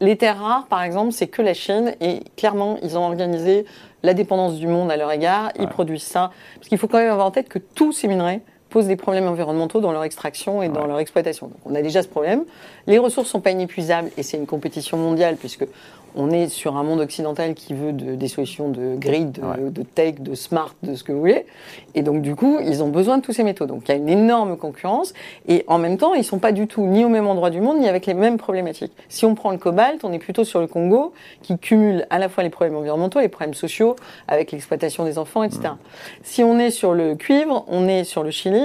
Les 0.00 0.16
terres 0.16 0.40
rares, 0.40 0.66
par 0.68 0.82
exemple, 0.82 1.12
c'est 1.12 1.28
que 1.28 1.42
la 1.42 1.54
Chine. 1.54 1.94
Et 2.00 2.20
clairement, 2.36 2.78
ils 2.82 2.96
ont 2.96 3.04
organisé 3.04 3.66
la 4.02 4.14
dépendance 4.14 4.54
du 4.54 4.66
monde 4.66 4.90
à 4.90 4.96
leur 4.96 5.12
égard. 5.12 5.50
Ils 5.58 5.68
produisent 5.68 6.02
ça. 6.02 6.30
Parce 6.56 6.68
qu'il 6.68 6.78
faut 6.78 6.88
quand 6.88 6.98
même 6.98 7.12
avoir 7.12 7.26
en 7.26 7.30
tête 7.30 7.48
que 7.50 7.58
tous 7.58 7.92
ces 7.92 8.08
minerais 8.08 8.40
posent 8.70 8.86
des 8.86 8.96
problèmes 8.96 9.26
environnementaux 9.26 9.80
dans 9.80 9.92
leur 9.92 10.04
extraction 10.04 10.62
et 10.62 10.68
dans 10.68 10.86
leur 10.86 10.98
exploitation. 10.98 11.48
Donc 11.48 11.58
on 11.66 11.74
a 11.74 11.82
déjà 11.82 12.02
ce 12.02 12.08
problème. 12.08 12.44
Les 12.86 12.98
ressources 12.98 13.28
sont 13.28 13.40
pas 13.40 13.50
inépuisables 13.50 14.10
et 14.16 14.22
c'est 14.22 14.36
une 14.36 14.46
compétition 14.46 14.96
mondiale 14.96 15.36
puisque 15.36 15.66
on 16.14 16.30
est 16.30 16.48
sur 16.48 16.76
un 16.76 16.82
monde 16.82 17.00
occidental 17.00 17.54
qui 17.54 17.74
veut 17.74 17.92
des 17.92 18.28
solutions 18.28 18.68
de 18.68 18.96
grid, 18.96 19.40
de, 19.72 19.82
tech, 19.82 20.16
de 20.20 20.34
smart, 20.34 20.74
de 20.82 20.94
ce 20.94 21.04
que 21.04 21.12
vous 21.12 21.20
voulez. 21.20 21.46
Et 21.94 22.02
donc, 22.02 22.22
du 22.22 22.34
coup, 22.34 22.58
ils 22.60 22.82
ont 22.82 22.88
besoin 22.88 23.18
de 23.18 23.22
tous 23.22 23.32
ces 23.32 23.44
métaux. 23.44 23.66
Donc, 23.66 23.82
il 23.86 23.90
y 23.90 23.92
a 23.92 23.96
une 23.96 24.08
énorme 24.08 24.56
concurrence. 24.56 25.12
Et 25.48 25.64
en 25.66 25.78
même 25.78 25.98
temps, 25.98 26.14
ils 26.14 26.24
sont 26.24 26.38
pas 26.38 26.52
du 26.52 26.66
tout 26.66 26.86
ni 26.86 27.04
au 27.04 27.08
même 27.08 27.26
endroit 27.26 27.50
du 27.50 27.60
monde, 27.60 27.78
ni 27.78 27.88
avec 27.88 28.06
les 28.06 28.14
mêmes 28.14 28.38
problématiques. 28.38 28.92
Si 29.08 29.24
on 29.24 29.34
prend 29.34 29.50
le 29.50 29.58
cobalt, 29.58 30.04
on 30.04 30.12
est 30.12 30.18
plutôt 30.18 30.44
sur 30.44 30.60
le 30.60 30.66
Congo, 30.66 31.12
qui 31.42 31.58
cumule 31.58 32.06
à 32.10 32.18
la 32.18 32.28
fois 32.28 32.42
les 32.42 32.50
problèmes 32.50 32.76
environnementaux, 32.76 33.20
les 33.20 33.28
problèmes 33.28 33.54
sociaux, 33.54 33.96
avec 34.28 34.52
l'exploitation 34.52 35.04
des 35.04 35.18
enfants, 35.18 35.42
etc. 35.42 35.60
Mmh. 35.64 35.76
Si 36.22 36.44
on 36.44 36.58
est 36.58 36.70
sur 36.70 36.94
le 36.94 37.14
cuivre, 37.14 37.64
on 37.68 37.88
est 37.88 38.04
sur 38.04 38.22
le 38.22 38.30
Chili. 38.30 38.64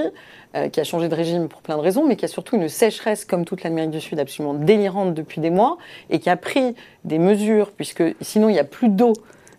Euh, 0.56 0.68
qui 0.68 0.80
a 0.80 0.84
changé 0.84 1.08
de 1.08 1.14
régime 1.14 1.48
pour 1.48 1.60
plein 1.60 1.76
de 1.76 1.82
raisons, 1.82 2.06
mais 2.06 2.16
qui 2.16 2.24
a 2.24 2.28
surtout 2.28 2.56
une 2.56 2.68
sécheresse, 2.68 3.26
comme 3.26 3.44
toute 3.44 3.62
l'Amérique 3.62 3.90
du 3.90 4.00
Sud, 4.00 4.18
absolument 4.18 4.54
délirante 4.54 5.12
depuis 5.12 5.40
des 5.40 5.50
mois, 5.50 5.76
et 6.08 6.18
qui 6.18 6.30
a 6.30 6.36
pris 6.36 6.74
des 7.04 7.18
mesures, 7.18 7.72
puisque 7.72 8.02
sinon 8.22 8.48
il 8.48 8.52
n'y 8.52 8.58
a 8.58 8.64
plus 8.64 8.88
d'eau 8.88 9.12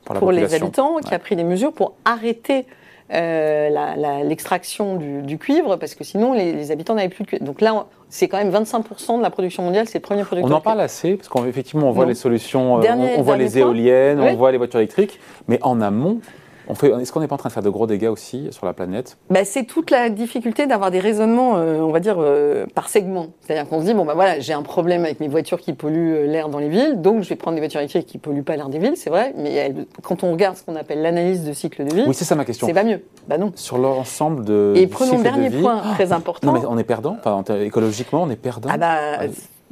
pour, 0.05 0.31
les 0.31 0.55
habitants, 0.55 0.97
qui 0.97 1.13
a 1.13 1.19
pris 1.19 1.35
des 1.35 1.43
mesures 1.43 1.71
pour 1.71 1.93
arrêter 2.03 2.65
euh, 3.13 4.23
l'extraction 4.23 4.95
du, 4.95 5.37
cuivre, 5.37 5.75
parce 5.75 5.93
que 5.93 6.03
sinon 6.03 6.33
les, 6.33 6.71
habitants 6.71 6.95
n'avaient 6.95 7.09
plus 7.09 7.25
de 7.25 7.29
cuivre. 7.29 7.43
Donc 7.43 7.61
là, 7.61 7.85
c'est 8.09 8.27
quand 8.27 8.37
même 8.37 8.51
25% 8.51 9.17
de 9.17 9.21
la 9.21 9.29
production 9.29 9.63
mondiale, 9.63 9.87
c'est 9.87 9.99
le 9.99 10.03
premier 10.03 10.23
producteur. 10.23 10.51
On 10.51 10.55
en 10.55 10.61
parle 10.61 10.81
assez, 10.81 11.15
parce 11.15 11.29
qu'effectivement, 11.29 11.89
on 11.89 11.91
voit 11.91 12.07
les 12.07 12.15
solutions, 12.15 12.81
euh, 12.81 13.15
on, 13.17 13.21
voit 13.21 13.37
les 13.37 13.59
éoliennes, 13.59 14.19
on 14.19 14.35
voit 14.35 14.51
les 14.51 14.57
voitures 14.57 14.79
électriques, 14.79 15.19
mais 15.47 15.59
en 15.61 15.79
amont, 15.79 16.21
est-ce 16.69 17.11
qu'on 17.11 17.19
n'est 17.19 17.27
pas 17.27 17.35
en 17.35 17.37
train 17.37 17.49
de 17.49 17.53
faire 17.53 17.63
de 17.63 17.69
gros 17.69 17.87
dégâts 17.87 18.07
aussi 18.07 18.47
sur 18.51 18.65
la 18.65 18.73
planète? 18.73 19.17
Bah, 19.29 19.45
C'est 19.45 19.63
toute 19.63 19.91
la 19.91 20.09
difficulté 20.09 20.67
d'avoir 20.67 20.91
des 20.91 20.99
raisonnements, 20.99 21.57
euh, 21.57 21.79
on 21.79 21.91
va 21.91 21.99
dire, 21.99 22.17
euh, 22.19 22.65
par 22.73 22.89
segment. 22.89 23.27
C'est-à-dire 23.41 23.67
qu'on 23.69 23.81
se 23.81 23.85
dit, 23.85 23.93
bon, 23.93 24.05
bah 24.05 24.13
voilà, 24.15 24.39
j'ai 24.39 24.53
un 24.53 24.61
problème 24.61 25.03
avec 25.05 25.19
mes 25.19 25.27
voitures 25.27 25.59
qui 25.59 25.73
polluent 25.73 26.15
euh, 26.15 26.27
l'air 26.27 26.49
dans 26.49 26.59
les 26.59 26.69
villes, 26.69 27.01
donc 27.01 27.23
je 27.23 27.29
vais 27.29 27.35
prendre 27.35 27.55
des 27.55 27.61
voitures 27.61 27.79
électriques 27.79 28.07
qui 28.07 28.17
ne 28.17 28.21
polluent 28.21 28.43
pas 28.43 28.55
l'air 28.55 28.69
des 28.69 28.79
villes, 28.79 28.95
c'est 28.95 29.09
vrai, 29.09 29.33
mais 29.37 29.73
quand 30.03 30.23
on 30.23 30.31
regarde 30.31 30.57
ce 30.57 30.63
qu'on 30.63 30.75
appelle 30.75 31.01
l'analyse 31.01 31.43
de 31.43 31.53
cycle 31.53 31.85
de 31.85 31.95
vie, 31.95 32.03
oui, 32.07 32.13
c'est 32.13 32.25
ça 32.25 32.35
ma 32.35 32.45
question. 32.45 32.67
C'est 32.67 32.73
pas 32.73 32.83
mieux. 32.83 33.01
Bah 33.27 33.37
non. 33.37 33.51
Sur 33.55 33.77
l'ensemble 33.77 34.45
de. 34.45 34.73
Et 34.75 34.87
prenons 34.87 35.17
le 35.17 35.23
dernier 35.23 35.49
point 35.49 35.81
très 35.95 36.11
important. 36.11 36.47
Non, 36.47 36.53
mais 36.53 36.65
on 36.67 36.77
est 36.77 36.83
perdant. 36.83 37.17
Enfin, 37.23 37.43
écologiquement, 37.55 38.23
on 38.23 38.29
est 38.29 38.35
perdant. 38.35 38.69
Ah 38.71 38.77
bah. 38.77 39.27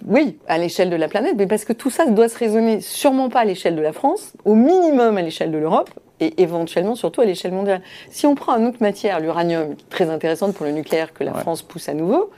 Oui, 0.05 0.37
à 0.47 0.57
l'échelle 0.57 0.89
de 0.89 0.95
la 0.95 1.07
planète, 1.07 1.35
mais 1.37 1.47
parce 1.47 1.65
que 1.65 1.73
tout 1.73 1.89
ça 1.89 2.05
doit 2.05 2.29
se 2.29 2.37
raisonner 2.37 2.81
sûrement 2.81 3.29
pas 3.29 3.39
à 3.39 3.45
l'échelle 3.45 3.75
de 3.75 3.81
la 3.81 3.93
France, 3.93 4.33
au 4.43 4.55
minimum 4.55 5.17
à 5.17 5.21
l'échelle 5.21 5.51
de 5.51 5.57
l'Europe, 5.57 5.89
et 6.19 6.41
éventuellement 6.41 6.95
surtout 6.95 7.21
à 7.21 7.25
l'échelle 7.25 7.51
mondiale. 7.51 7.81
Si 8.09 8.25
on 8.25 8.35
prend 8.35 8.57
une 8.57 8.67
autre 8.67 8.81
matière, 8.81 9.19
l'uranium, 9.19 9.75
très 9.89 10.09
intéressante 10.09 10.53
pour 10.53 10.65
le 10.65 10.71
nucléaire 10.71 11.13
que 11.13 11.23
la 11.23 11.33
France 11.33 11.61
pousse 11.61 11.89
à 11.89 11.93
nouveau, 11.93 12.29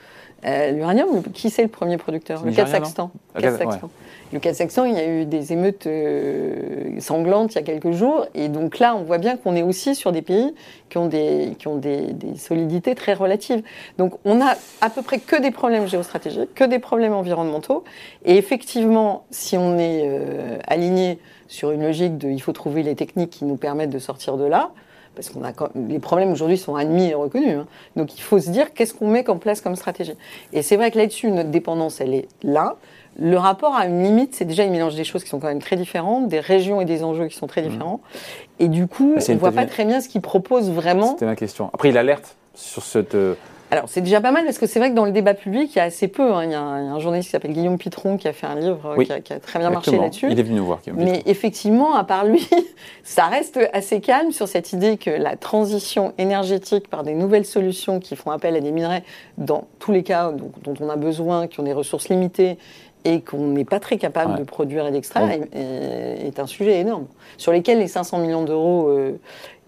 euh, 0.45 0.71
l'uranium, 0.71 1.23
qui 1.33 1.49
c'est 1.49 1.63
le 1.63 1.67
premier 1.67 1.97
producteur? 1.97 2.45
Le 2.45 2.51
Kazakhstan. 2.51 3.11
Le 4.33 4.39
Kazakhstan, 4.39 4.85
il 4.85 4.93
y 4.93 4.99
a 4.99 5.07
eu 5.07 5.25
des 5.25 5.53
émeutes 5.53 5.87
euh, 5.87 6.99
sanglantes 6.99 7.53
il 7.53 7.55
y 7.55 7.59
a 7.59 7.63
quelques 7.63 7.91
jours, 7.91 8.27
et 8.35 8.49
donc 8.49 8.77
là, 8.77 8.95
on 8.95 9.03
voit 9.03 9.17
bien 9.17 9.37
qu'on 9.37 9.55
est 9.55 9.63
aussi 9.63 9.95
sur 9.95 10.11
des 10.11 10.21
pays 10.21 10.53
qui 10.89 10.97
ont 10.97 11.07
des, 11.07 11.55
qui 11.57 11.67
ont 11.67 11.77
des, 11.77 12.13
solidités 12.35 12.93
très 12.93 13.13
relatives. 13.13 13.63
Donc 13.97 14.15
on 14.25 14.41
a 14.41 14.53
à 14.81 14.89
peu 14.89 15.01
près 15.01 15.19
que 15.19 15.41
des 15.41 15.51
problèmes 15.51 15.87
géostratégiques, 15.87 16.53
que 16.53 16.65
des 16.65 16.79
problèmes 16.79 17.13
environnementaux, 17.13 17.83
et 18.25 18.37
effectivement, 18.37 19.25
si 19.31 19.57
on 19.57 19.77
est 19.79 20.03
euh, 20.05 20.57
aligné 20.67 21.19
sur 21.47 21.71
une 21.71 21.83
logique 21.83 22.17
de 22.17 22.29
il 22.29 22.41
faut 22.41 22.51
trouver 22.51 22.83
les 22.83 22.95
techniques 22.95 23.29
qui 23.29 23.45
nous 23.45 23.55
permettent 23.55 23.89
de 23.89 23.99
sortir 23.99 24.37
de 24.37 24.45
là 24.45 24.71
parce 25.17 25.29
qu'on 25.29 25.43
a 25.43 25.51
les 25.75 25.97
problèmes 25.97 26.31
aujourd'hui 26.31 26.59
sont 26.59 26.75
admis 26.75 27.09
et 27.09 27.15
reconnus. 27.15 27.57
Hein. 27.57 27.65
Donc 27.95 28.15
il 28.15 28.21
faut 28.21 28.39
se 28.39 28.51
dire 28.51 28.71
qu'est-ce 28.73 28.93
qu'on 28.93 29.07
met 29.07 29.27
en 29.29 29.37
place 29.37 29.61
comme 29.61 29.75
stratégie. 29.75 30.13
Et 30.53 30.61
c'est 30.61 30.77
vrai 30.77 30.91
que 30.91 30.97
là-dessus, 30.99 31.31
notre 31.31 31.49
dépendance, 31.49 31.99
elle 31.99 32.13
est 32.13 32.27
là. 32.43 32.75
Le 33.19 33.35
rapport 33.35 33.75
à 33.75 33.87
une 33.87 34.03
limite, 34.03 34.35
c'est 34.35 34.45
déjà, 34.45 34.63
il 34.63 34.69
mélange 34.69 34.93
des 34.93 35.03
choses 35.03 35.23
qui 35.23 35.29
sont 35.29 35.39
quand 35.39 35.47
même 35.47 35.61
très 35.61 35.75
différentes, 35.75 36.27
des 36.27 36.39
régions 36.39 36.81
et 36.81 36.85
des 36.85 37.03
enjeux 37.03 37.27
qui 37.27 37.35
sont 37.35 37.47
très 37.47 37.63
mmh. 37.63 37.69
différents. 37.69 37.99
Et 38.59 38.67
du 38.67 38.85
coup, 38.85 39.15
on 39.17 39.31
ne 39.33 39.37
voit 39.39 39.51
pas 39.51 39.65
très 39.65 39.85
bien 39.85 40.01
ce 40.01 40.07
qu'il 40.07 40.21
propose 40.21 40.69
vraiment. 40.69 41.13
C'était 41.13 41.25
ma 41.25 41.35
question. 41.35 41.71
Après, 41.73 41.89
il 41.89 41.97
alerte 41.97 42.35
sur 42.53 42.83
cette. 42.83 43.17
Alors, 43.69 43.85
c'est 43.87 44.01
déjà 44.01 44.21
pas 44.21 44.31
mal 44.31 44.45
parce 44.45 44.57
que 44.57 44.65
c'est 44.65 44.79
vrai 44.79 44.91
que 44.91 44.95
dans 44.95 45.05
le 45.05 45.11
débat 45.11 45.33
public, 45.33 45.71
il 45.75 45.77
y 45.77 45.81
a 45.81 45.83
assez 45.83 46.07
peu. 46.07 46.33
Hein. 46.33 46.45
Il, 46.45 46.51
y 46.51 46.55
a 46.55 46.61
un, 46.61 46.99
journaliste 46.99 47.27
qui 47.27 47.31
s'appelle 47.31 47.51
Guillaume 47.51 47.77
Pitron 47.77 48.17
qui 48.17 48.27
a 48.27 48.33
fait 48.33 48.47
un 48.47 48.55
livre 48.55 48.95
qui, 49.03 49.33
a, 49.33 49.39
très 49.39 49.59
bien 49.59 49.69
marché 49.69 49.97
là-dessus. 49.97 50.27
Il 50.31 50.39
est 50.39 50.43
venu 50.43 50.57
nous 50.57 50.65
voir. 50.65 50.79
Mais 50.95 51.21
effectivement, 51.25 51.95
à 51.95 52.03
part 52.05 52.25
lui, 52.25 52.47
ça 53.03 53.25
reste 53.25 53.59
assez 53.73 53.99
calme 53.99 54.31
sur 54.31 54.47
cette 54.47 54.71
idée 54.71 54.97
que 54.97 55.09
la 55.09 55.35
transition 55.35 56.13
énergétique 56.17 56.87
par 56.87 57.03
des 57.03 57.13
nouvelles 57.13 57.45
solutions 57.45 57.99
qui 57.99 58.15
font 58.15 58.31
appel 58.31 58.55
à 58.55 58.61
des 58.61 58.71
minerais, 58.71 59.03
dans 59.37 59.67
tous 59.79 59.91
les 59.91 60.03
cas 60.03 60.31
dont 60.31 60.73
on 60.79 60.89
a 60.89 60.95
besoin, 60.95 61.47
qui 61.47 61.59
ont 61.59 61.63
des 61.63 61.73
ressources 61.73 62.07
limitées 62.07 62.57
et 63.07 63.21
qu'on 63.21 63.47
n'est 63.47 63.63
pas 63.63 63.79
très 63.79 63.97
capable 63.97 64.37
de 64.37 64.43
produire 64.43 64.85
et 64.85 64.91
d'extraire 64.91 65.29
est, 65.53 66.39
un 66.39 66.45
sujet 66.45 66.81
énorme, 66.81 67.05
sur 67.37 67.53
lesquels 67.53 67.79
les 67.79 67.87
500 67.87 68.19
millions 68.19 68.43
d'euros 68.43 68.89
euh, 68.89 69.17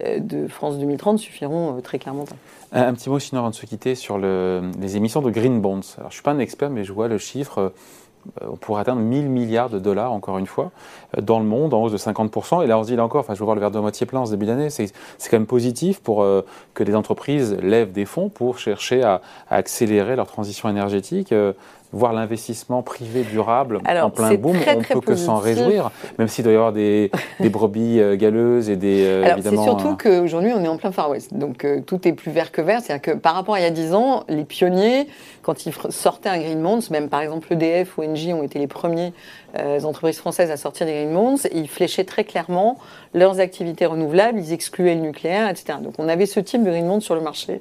euh, 0.04 0.18
de 0.20 0.46
France 0.46 0.78
2030 0.78 1.18
suffiront 1.18 1.78
euh, 1.78 1.80
très 1.80 1.98
clairement 1.98 2.26
Un, 2.72 2.92
petit 2.92 3.08
mot 3.08 3.18
sinon 3.18 3.40
avant 3.40 3.50
de 3.50 3.54
se 3.54 3.64
quitter 3.64 3.94
sur 3.94 4.18
les 4.18 4.96
émissions 4.96 5.22
de 5.22 5.30
green 5.30 5.62
bonds. 5.62 5.80
Alors, 5.96 6.02
je 6.02 6.04
ne 6.04 6.10
suis 6.10 6.22
pas 6.22 6.32
un 6.32 6.38
expert, 6.38 6.68
mais 6.68 6.84
je 6.84 6.92
vois 6.92 7.08
le 7.08 7.16
chiffre 7.16 7.72
on 8.46 8.56
pourrait 8.56 8.82
atteindre 8.82 9.00
1000 9.00 9.30
milliards 9.30 9.70
de 9.70 9.78
dollars, 9.78 10.12
encore 10.12 10.36
une 10.36 10.46
fois, 10.46 10.72
dans 11.22 11.38
le 11.38 11.46
monde, 11.46 11.72
en 11.72 11.82
hausse 11.82 11.92
de 11.92 11.96
50%. 11.96 12.62
Et 12.62 12.66
là, 12.66 12.78
on 12.78 12.82
se 12.82 12.88
dit 12.88 12.94
là 12.94 13.02
encore, 13.02 13.20
enfin, 13.20 13.32
je 13.32 13.38
veux 13.38 13.46
voir 13.46 13.54
le 13.54 13.62
verre 13.62 13.70
de 13.70 13.78
moitié 13.78 14.04
plein 14.04 14.20
en 14.20 14.26
ce 14.26 14.32
début 14.32 14.44
d'année, 14.44 14.68
c'est 14.68 14.92
quand 15.30 15.38
même 15.38 15.46
positif 15.46 16.00
pour 16.00 16.22
que 16.74 16.84
les 16.84 16.94
entreprises 16.94 17.56
lèvent 17.62 17.92
des 17.92 18.04
fonds 18.04 18.28
pour 18.28 18.58
chercher 18.58 19.02
à, 19.02 19.22
accélérer 19.48 20.16
leur 20.16 20.26
transition 20.26 20.68
énergétique 20.68 21.32
voir 21.92 22.12
l'investissement 22.12 22.82
privé 22.82 23.22
durable 23.22 23.78
en 23.78 24.10
plein 24.10 24.34
boom, 24.34 24.56
on 24.56 24.78
ne 24.78 24.84
peut 24.84 25.00
que 25.00 25.16
s'en 25.16 25.36
réjouir, 25.36 25.90
même 26.18 26.28
s'il 26.28 26.44
doit 26.44 26.52
y 26.52 26.56
avoir 26.56 26.72
des, 26.72 27.10
brebis 27.40 28.00
euh, 28.00 28.16
galeuses 28.16 28.70
et 28.70 28.76
des. 28.76 29.04
Euh, 29.04 29.24
Alors, 29.24 29.38
c'est 29.42 29.56
surtout 29.56 29.88
euh, 29.88 30.20
qu'aujourd'hui, 30.20 30.52
on 30.54 30.62
est 30.62 30.68
en 30.68 30.76
plein 30.76 30.92
Far 30.92 31.10
West. 31.10 31.34
Donc, 31.34 31.66
tout 31.86 32.06
est 32.06 32.12
plus 32.12 32.30
vert 32.30 32.52
que 32.52 32.60
vert. 32.60 32.80
C'est-à-dire 32.80 33.02
que 33.02 33.18
par 33.18 33.34
rapport 33.34 33.54
à 33.54 33.60
il 33.60 33.64
y 33.64 33.66
a 33.66 33.70
10 33.70 33.94
ans, 33.94 34.24
les 34.28 34.44
pionniers, 34.44 35.08
quand 35.42 35.66
ils 35.66 35.72
sortaient 35.90 36.28
un 36.28 36.38
Green 36.38 36.62
Bonds, 36.62 36.80
même 36.90 37.08
par 37.08 37.20
exemple 37.20 37.52
EDF 37.52 37.98
ou 37.98 38.04
Engie 38.04 38.32
ont 38.32 38.42
été 38.42 38.58
les 38.58 38.66
premiers 38.66 39.12
entreprises 39.82 40.18
françaises 40.18 40.50
à 40.52 40.56
sortir 40.56 40.86
des 40.86 40.92
Green 40.92 41.12
Bonds, 41.12 41.38
ils 41.52 41.68
fléchaient 41.68 42.04
très 42.04 42.22
clairement 42.22 42.78
leurs 43.14 43.40
activités 43.40 43.86
renouvelables, 43.86 44.38
ils 44.38 44.52
excluaient 44.52 44.94
le 44.94 45.00
nucléaire, 45.00 45.48
etc. 45.48 45.78
Donc, 45.82 45.94
on 45.98 46.08
avait 46.08 46.26
ce 46.26 46.38
type 46.38 46.62
de 46.62 46.70
Green 46.70 46.86
Bonds 46.86 47.00
sur 47.00 47.16
le 47.16 47.20
marché. 47.20 47.60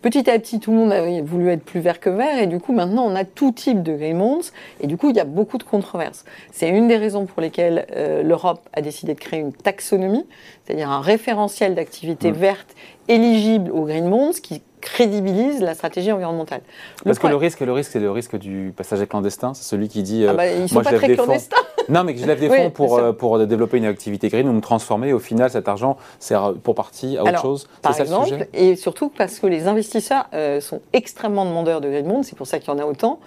Petit 0.00 0.30
à 0.30 0.38
petit, 0.38 0.60
tout 0.60 0.70
le 0.70 0.76
monde 0.76 0.92
avait 0.92 1.20
voulu 1.20 1.50
être 1.50 1.64
plus 1.64 1.80
vert 1.80 1.98
que 1.98 2.10
vert, 2.10 2.38
et 2.38 2.46
du 2.46 2.60
coup, 2.60 2.72
maintenant, 2.72 3.04
on 3.04 3.16
a 3.16 3.24
tout 3.24 3.50
type 3.50 3.63
de 3.72 3.96
green 3.96 4.18
bonds, 4.18 4.40
et 4.80 4.86
du 4.86 4.96
coup, 4.96 5.10
il 5.10 5.16
y 5.16 5.20
a 5.20 5.24
beaucoup 5.24 5.56
de 5.56 5.62
controverses. 5.62 6.24
C'est 6.52 6.68
une 6.68 6.88
des 6.88 6.96
raisons 6.96 7.24
pour 7.24 7.40
lesquelles 7.40 7.86
euh, 7.96 8.22
l'Europe 8.22 8.68
a 8.72 8.82
décidé 8.82 9.14
de 9.14 9.20
créer 9.20 9.40
une 9.40 9.52
taxonomie, 9.52 10.26
c'est-à-dire 10.64 10.90
un 10.90 11.00
référentiel 11.00 11.74
d'activités 11.74 12.32
mmh. 12.32 12.36
vertes 12.36 12.74
éligibles 13.08 13.70
aux 13.70 13.84
green 13.84 14.10
bonds 14.10 14.32
qui 14.42 14.62
crédibilise 14.84 15.60
la 15.60 15.74
stratégie 15.74 16.12
environnementale. 16.12 16.60
Parce 17.04 17.18
que 17.18 17.26
le 17.26 17.36
risque, 17.36 17.60
le 17.60 17.72
risque, 17.72 17.92
c'est 17.92 18.00
le 18.00 18.10
risque 18.10 18.36
du 18.36 18.72
passager 18.76 19.06
clandestin. 19.06 19.54
C'est 19.54 19.64
celui 19.64 19.88
qui 19.88 20.02
dit. 20.02 20.24
Ah 20.26 20.32
euh, 20.32 20.34
bah, 20.34 20.46
ils 20.46 20.68
sont 20.68 20.82
pas 20.82 20.92
très 20.92 21.14
clandestins. 21.14 21.56
Non, 21.90 22.02
mais 22.02 22.14
que 22.14 22.20
je 22.20 22.24
lève 22.24 22.40
des 22.40 22.48
fonds 22.56 22.70
pour, 22.70 22.96
euh, 22.96 23.12
pour 23.12 23.46
développer 23.46 23.76
une 23.76 23.84
activité 23.84 24.28
green 24.30 24.48
ou 24.48 24.52
me 24.52 24.62
transformer. 24.62 25.12
Au 25.12 25.18
final, 25.18 25.50
cet 25.50 25.68
argent 25.68 25.98
sert 26.18 26.54
pour 26.62 26.74
partie 26.74 27.18
à 27.18 27.24
autre 27.24 27.42
chose. 27.42 27.68
Par 27.82 27.98
exemple, 28.00 28.46
et 28.54 28.76
surtout 28.76 29.10
parce 29.10 29.38
que 29.38 29.46
les 29.46 29.66
investisseurs 29.66 30.26
sont 30.60 30.80
extrêmement 30.94 31.44
demandeurs 31.44 31.82
de 31.82 31.88
green 31.88 32.06
bonds. 32.06 32.22
C'est 32.22 32.36
pour 32.36 32.46
ça 32.46 32.58
qu'il 32.58 32.72
y 32.72 32.76
en 32.76 32.78
a 32.78 32.86
autant. 32.86 33.20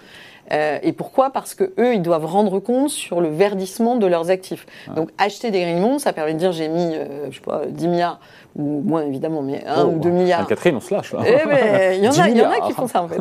Euh, 0.52 0.78
et 0.82 0.92
pourquoi? 0.92 1.30
Parce 1.30 1.54
que 1.54 1.72
eux, 1.78 1.94
ils 1.94 2.02
doivent 2.02 2.26
rendre 2.26 2.58
compte 2.58 2.90
sur 2.90 3.20
le 3.20 3.28
verdissement 3.28 3.96
de 3.96 4.06
leurs 4.06 4.30
actifs. 4.30 4.66
Donc 4.94 5.10
acheter 5.18 5.50
des 5.50 5.60
green 5.60 5.80
bonds, 5.80 5.98
ça 5.98 6.12
permet 6.12 6.34
de 6.34 6.38
dire 6.38 6.52
j'ai 6.52 6.68
mis, 6.68 6.94
euh, 6.94 7.30
je 7.30 7.36
sais 7.36 7.42
pas, 7.42 7.62
10 7.68 7.88
milliards 7.88 8.20
ou 8.56 8.82
moins 8.84 9.02
évidemment, 9.02 9.42
mais 9.42 9.62
1 9.66 9.84
ou 9.84 9.98
2 9.98 10.08
milliards. 10.10 10.46
Catherine, 10.46 10.76
on 10.76 10.80
se 10.80 10.92
lâche 10.92 11.12
là. 11.12 11.20
Eh 11.26 11.46
ben, 11.46 11.94
il 11.98 12.04
y, 12.04 12.08
en 12.08 12.12
a, 12.18 12.28
y 12.28 12.42
en 12.42 12.50
a 12.50 12.60
qui 12.66 12.72
font 12.72 12.86
ça 12.88 13.02
en 13.02 13.08
fait. 13.08 13.18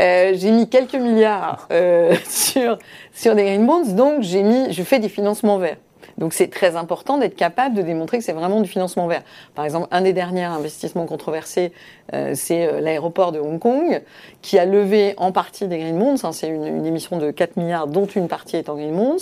euh, 0.00 0.32
j'ai 0.34 0.50
mis 0.50 0.68
quelques 0.68 0.94
milliards 0.94 1.68
euh, 1.72 2.14
sur, 2.28 2.78
sur 3.12 3.34
des 3.34 3.44
green 3.44 3.66
bonds, 3.66 3.84
donc 3.94 4.22
j'ai 4.22 4.42
mis, 4.42 4.72
je 4.72 4.82
fais 4.82 4.98
des 4.98 5.08
financements 5.08 5.58
verts. 5.58 5.76
Donc 6.18 6.32
c'est 6.32 6.48
très 6.48 6.76
important 6.76 7.18
d'être 7.18 7.36
capable 7.36 7.74
de 7.74 7.82
démontrer 7.82 8.18
que 8.18 8.24
c'est 8.24 8.32
vraiment 8.32 8.60
du 8.60 8.68
financement 8.68 9.06
vert. 9.06 9.22
Par 9.54 9.64
exemple, 9.64 9.88
un 9.90 10.02
des 10.02 10.12
derniers 10.12 10.44
investissements 10.44 11.06
controversés, 11.06 11.72
euh, 12.12 12.32
c'est 12.34 12.66
euh, 12.66 12.80
l'aéroport 12.80 13.32
de 13.32 13.38
Hong 13.38 13.58
Kong, 13.58 14.02
qui 14.42 14.58
a 14.58 14.64
levé 14.64 15.14
en 15.16 15.32
partie 15.32 15.66
des 15.66 15.78
green 15.78 15.98
bonds, 15.98 16.16
hein, 16.22 16.32
c'est 16.32 16.48
une, 16.48 16.84
émission 16.84 17.18
de 17.18 17.30
4 17.30 17.56
milliards 17.56 17.86
dont 17.86 18.06
une 18.06 18.28
partie 18.28 18.56
est 18.56 18.68
en 18.68 18.74
green 18.74 18.94
bonds, 18.94 19.16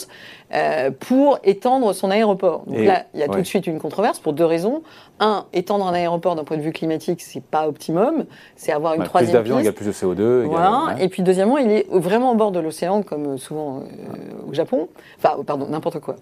euh, 0.54 0.90
pour 0.90 1.38
étendre 1.44 1.92
son 1.92 2.10
aéroport. 2.10 2.64
Donc 2.66 2.84
là, 2.84 3.04
il 3.14 3.20
y 3.20 3.22
a 3.22 3.28
tout 3.28 3.40
de 3.40 3.46
suite 3.46 3.66
une 3.66 3.78
controverse 3.78 4.18
pour 4.18 4.32
deux 4.32 4.44
raisons. 4.44 4.82
Un, 5.24 5.46
étendre 5.52 5.86
un 5.86 5.92
aéroport 5.92 6.34
d'un 6.34 6.42
point 6.42 6.56
de 6.56 6.62
vue 6.62 6.72
climatique, 6.72 7.20
c'est 7.22 7.42
pas 7.42 7.68
optimum, 7.68 8.24
c'est 8.56 8.72
avoir 8.72 8.94
une 8.94 9.04
troisième 9.04 9.30
plus 9.30 9.38
d'avions 9.38 9.58
égale 9.60 9.72
plus 9.72 9.86
de 9.86 9.92
CO2. 9.92 10.46
Voilà. 10.46 10.96
Et 10.98 11.08
puis 11.08 11.22
deuxièmement, 11.22 11.58
il 11.58 11.70
est 11.70 11.86
vraiment 11.90 12.32
au 12.32 12.34
bord 12.34 12.50
de 12.50 12.58
l'océan, 12.58 13.02
comme 13.02 13.38
souvent 13.38 13.84
au 14.48 14.52
Japon. 14.52 14.88
Enfin, 15.18 15.36
pardon, 15.46 15.66
n'importe 15.68 16.00
quoi. 16.00 16.16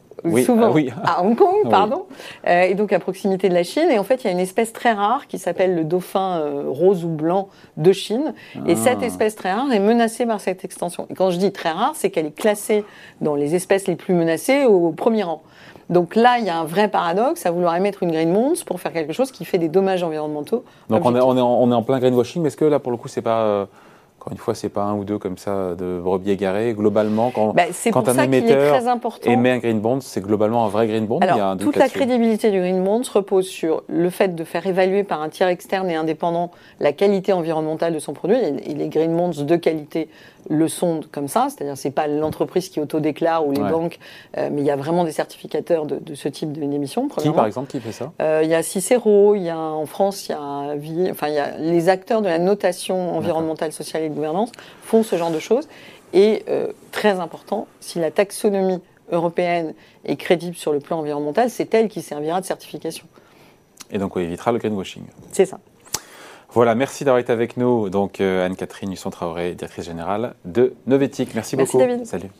Souvent 0.44 0.74
ah 1.02 1.18
à 1.18 1.22
Hong 1.22 1.34
Kong, 1.34 1.54
pardon. 1.70 2.04
et 2.46 2.74
donc 2.74 2.92
à 2.92 2.98
proximité 2.98 3.48
de 3.48 3.54
la 3.54 3.62
Chine. 3.62 3.88
Et 3.90 3.98
en 3.98 4.04
fait, 4.04 4.22
il 4.22 4.26
y 4.26 4.28
a 4.28 4.32
une 4.32 4.38
espèce 4.38 4.72
très 4.72 4.92
rare 4.92 5.26
qui 5.28 5.38
s'appelle 5.38 5.74
le 5.74 5.84
dauphin 5.84 6.40
euh, 6.40 6.64
rose 6.66 7.04
ou 7.04 7.08
blanc 7.08 7.48
de 7.76 7.92
Chine. 7.92 8.34
Et 8.66 8.76
cette 8.76 8.98
ah. 9.00 9.06
espèce 9.06 9.34
très 9.34 9.52
rare 9.52 9.72
est 9.72 9.80
menacée 9.80 10.26
par 10.26 10.40
cette 10.40 10.64
extension. 10.64 11.06
Et 11.10 11.14
quand 11.14 11.30
je 11.30 11.38
dis 11.38 11.52
très 11.52 11.70
rare, 11.70 11.92
c'est 11.94 12.10
qu'elle 12.10 12.26
est 12.26 12.36
classée 12.36 12.84
dans 13.20 13.34
les 13.34 13.54
espèces 13.54 13.86
les 13.86 13.96
plus 13.96 14.14
menacées 14.14 14.64
au 14.64 14.92
premier 14.92 15.22
rang. 15.22 15.42
Donc 15.90 16.14
là, 16.14 16.38
il 16.38 16.46
y 16.46 16.48
a 16.48 16.56
un 16.56 16.64
vrai 16.64 16.88
paradoxe 16.88 17.44
à 17.46 17.50
vouloir 17.50 17.74
émettre 17.74 18.02
une 18.02 18.12
green 18.12 18.32
bonds 18.32 18.54
pour 18.64 18.80
faire 18.80 18.92
quelque 18.92 19.12
chose 19.12 19.32
qui 19.32 19.44
fait 19.44 19.58
des 19.58 19.68
dommages 19.68 20.02
environnementaux. 20.02 20.64
Donc 20.88 21.04
on 21.04 21.14
est, 21.16 21.20
on, 21.20 21.36
est 21.36 21.40
en, 21.40 21.60
on 21.60 21.70
est, 21.70 21.74
en, 21.74 21.82
plein 21.82 21.98
greenwashing, 21.98 22.42
mais 22.42 22.48
est-ce 22.48 22.56
que 22.56 22.64
là, 22.64 22.78
pour 22.78 22.92
le 22.92 22.96
coup, 22.96 23.08
c'est 23.08 23.22
pas... 23.22 23.66
Encore 24.20 24.32
une 24.32 24.38
fois, 24.38 24.54
c'est 24.54 24.68
pas 24.68 24.82
un 24.82 24.94
ou 24.96 25.04
deux 25.04 25.16
comme 25.16 25.38
ça 25.38 25.74
de 25.74 25.98
brebis 25.98 26.32
égarés. 26.32 26.74
Globalement, 26.74 27.30
quand, 27.30 27.54
bah, 27.54 27.62
quand 27.90 28.06
un 28.06 28.22
émetteur 28.24 28.76
émet 29.24 29.52
un 29.52 29.58
green 29.58 29.80
bond, 29.80 30.00
c'est 30.02 30.20
globalement 30.20 30.66
un 30.66 30.68
vrai 30.68 30.86
green 30.88 31.06
bond. 31.06 31.20
Alors, 31.20 31.56
toute 31.56 31.76
la 31.76 31.88
crédibilité 31.88 32.50
du 32.50 32.58
green 32.58 32.84
bond 32.84 33.00
repose 33.14 33.46
sur 33.46 33.82
le 33.88 34.10
fait 34.10 34.34
de 34.34 34.44
faire 34.44 34.66
évaluer 34.66 35.04
par 35.04 35.22
un 35.22 35.30
tiers 35.30 35.48
externe 35.48 35.88
et 35.88 35.94
indépendant 35.94 36.50
la 36.80 36.92
qualité 36.92 37.32
environnementale 37.32 37.94
de 37.94 37.98
son 37.98 38.12
produit. 38.12 38.36
Et 38.36 38.74
les 38.74 38.88
green 38.90 39.16
bonds 39.16 39.30
de 39.30 39.56
qualité 39.56 40.08
le 40.48 40.68
sont 40.68 41.00
comme 41.10 41.28
ça, 41.28 41.48
c'est-à-dire 41.48 41.76
c'est 41.76 41.90
pas 41.90 42.06
l'entreprise 42.06 42.68
qui 42.68 42.80
autodéclare 42.80 43.46
ou 43.46 43.52
les 43.52 43.60
banques, 43.60 43.98
euh, 44.36 44.48
mais 44.52 44.62
il 44.62 44.66
y 44.66 44.70
a 44.70 44.76
vraiment 44.76 45.04
des 45.04 45.12
certificateurs 45.12 45.86
de, 45.86 46.14
ce 46.14 46.28
type 46.28 46.52
d'émission. 46.52 47.08
Qui 47.08 47.30
par 47.30 47.46
exemple 47.46 47.70
qui 47.70 47.80
fait 47.80 47.92
ça? 47.92 48.12
Euh, 48.20 48.40
Il 48.42 48.50
y 48.50 48.54
a 48.54 48.62
Cicero, 48.62 49.34
il 49.34 49.42
y 49.42 49.50
a 49.50 49.58
en 49.58 49.86
France, 49.86 50.28
il 50.28 50.32
y 50.32 50.34
a 50.34 51.10
enfin 51.10 51.28
il 51.28 51.34
y 51.34 51.38
a 51.38 51.56
les 51.58 51.88
acteurs 51.88 52.22
de 52.22 52.28
la 52.28 52.38
notation 52.38 53.16
environnementale, 53.16 53.72
sociale 53.72 54.04
et 54.04 54.09
de 54.10 54.14
gouvernance 54.14 54.52
font 54.82 55.02
ce 55.02 55.16
genre 55.16 55.30
de 55.30 55.38
choses. 55.38 55.68
Et 56.12 56.44
euh, 56.48 56.72
très 56.92 57.20
important, 57.20 57.66
si 57.80 57.98
la 57.98 58.10
taxonomie 58.10 58.80
européenne 59.10 59.74
est 60.04 60.16
crédible 60.16 60.56
sur 60.56 60.72
le 60.72 60.80
plan 60.80 60.98
environnemental, 60.98 61.50
c'est 61.50 61.72
elle 61.74 61.88
qui 61.88 62.02
servira 62.02 62.40
de 62.40 62.46
certification. 62.46 63.06
Et 63.90 63.98
donc 63.98 64.16
on 64.16 64.20
évitera 64.20 64.52
le 64.52 64.58
greenwashing. 64.58 65.04
C'est 65.32 65.46
ça. 65.46 65.58
Voilà, 66.52 66.74
merci 66.74 67.04
d'avoir 67.04 67.20
été 67.20 67.32
avec 67.32 67.56
nous. 67.56 67.90
Donc, 67.90 68.20
euh, 68.20 68.44
Anne-Catherine 68.44 68.92
Husson-Traoré, 68.92 69.54
directrice 69.54 69.84
générale 69.84 70.34
de 70.44 70.74
Novetic. 70.86 71.34
Merci, 71.36 71.56
merci 71.56 71.76
beaucoup. 71.76 71.86
David. 71.86 72.06
Salut. 72.06 72.30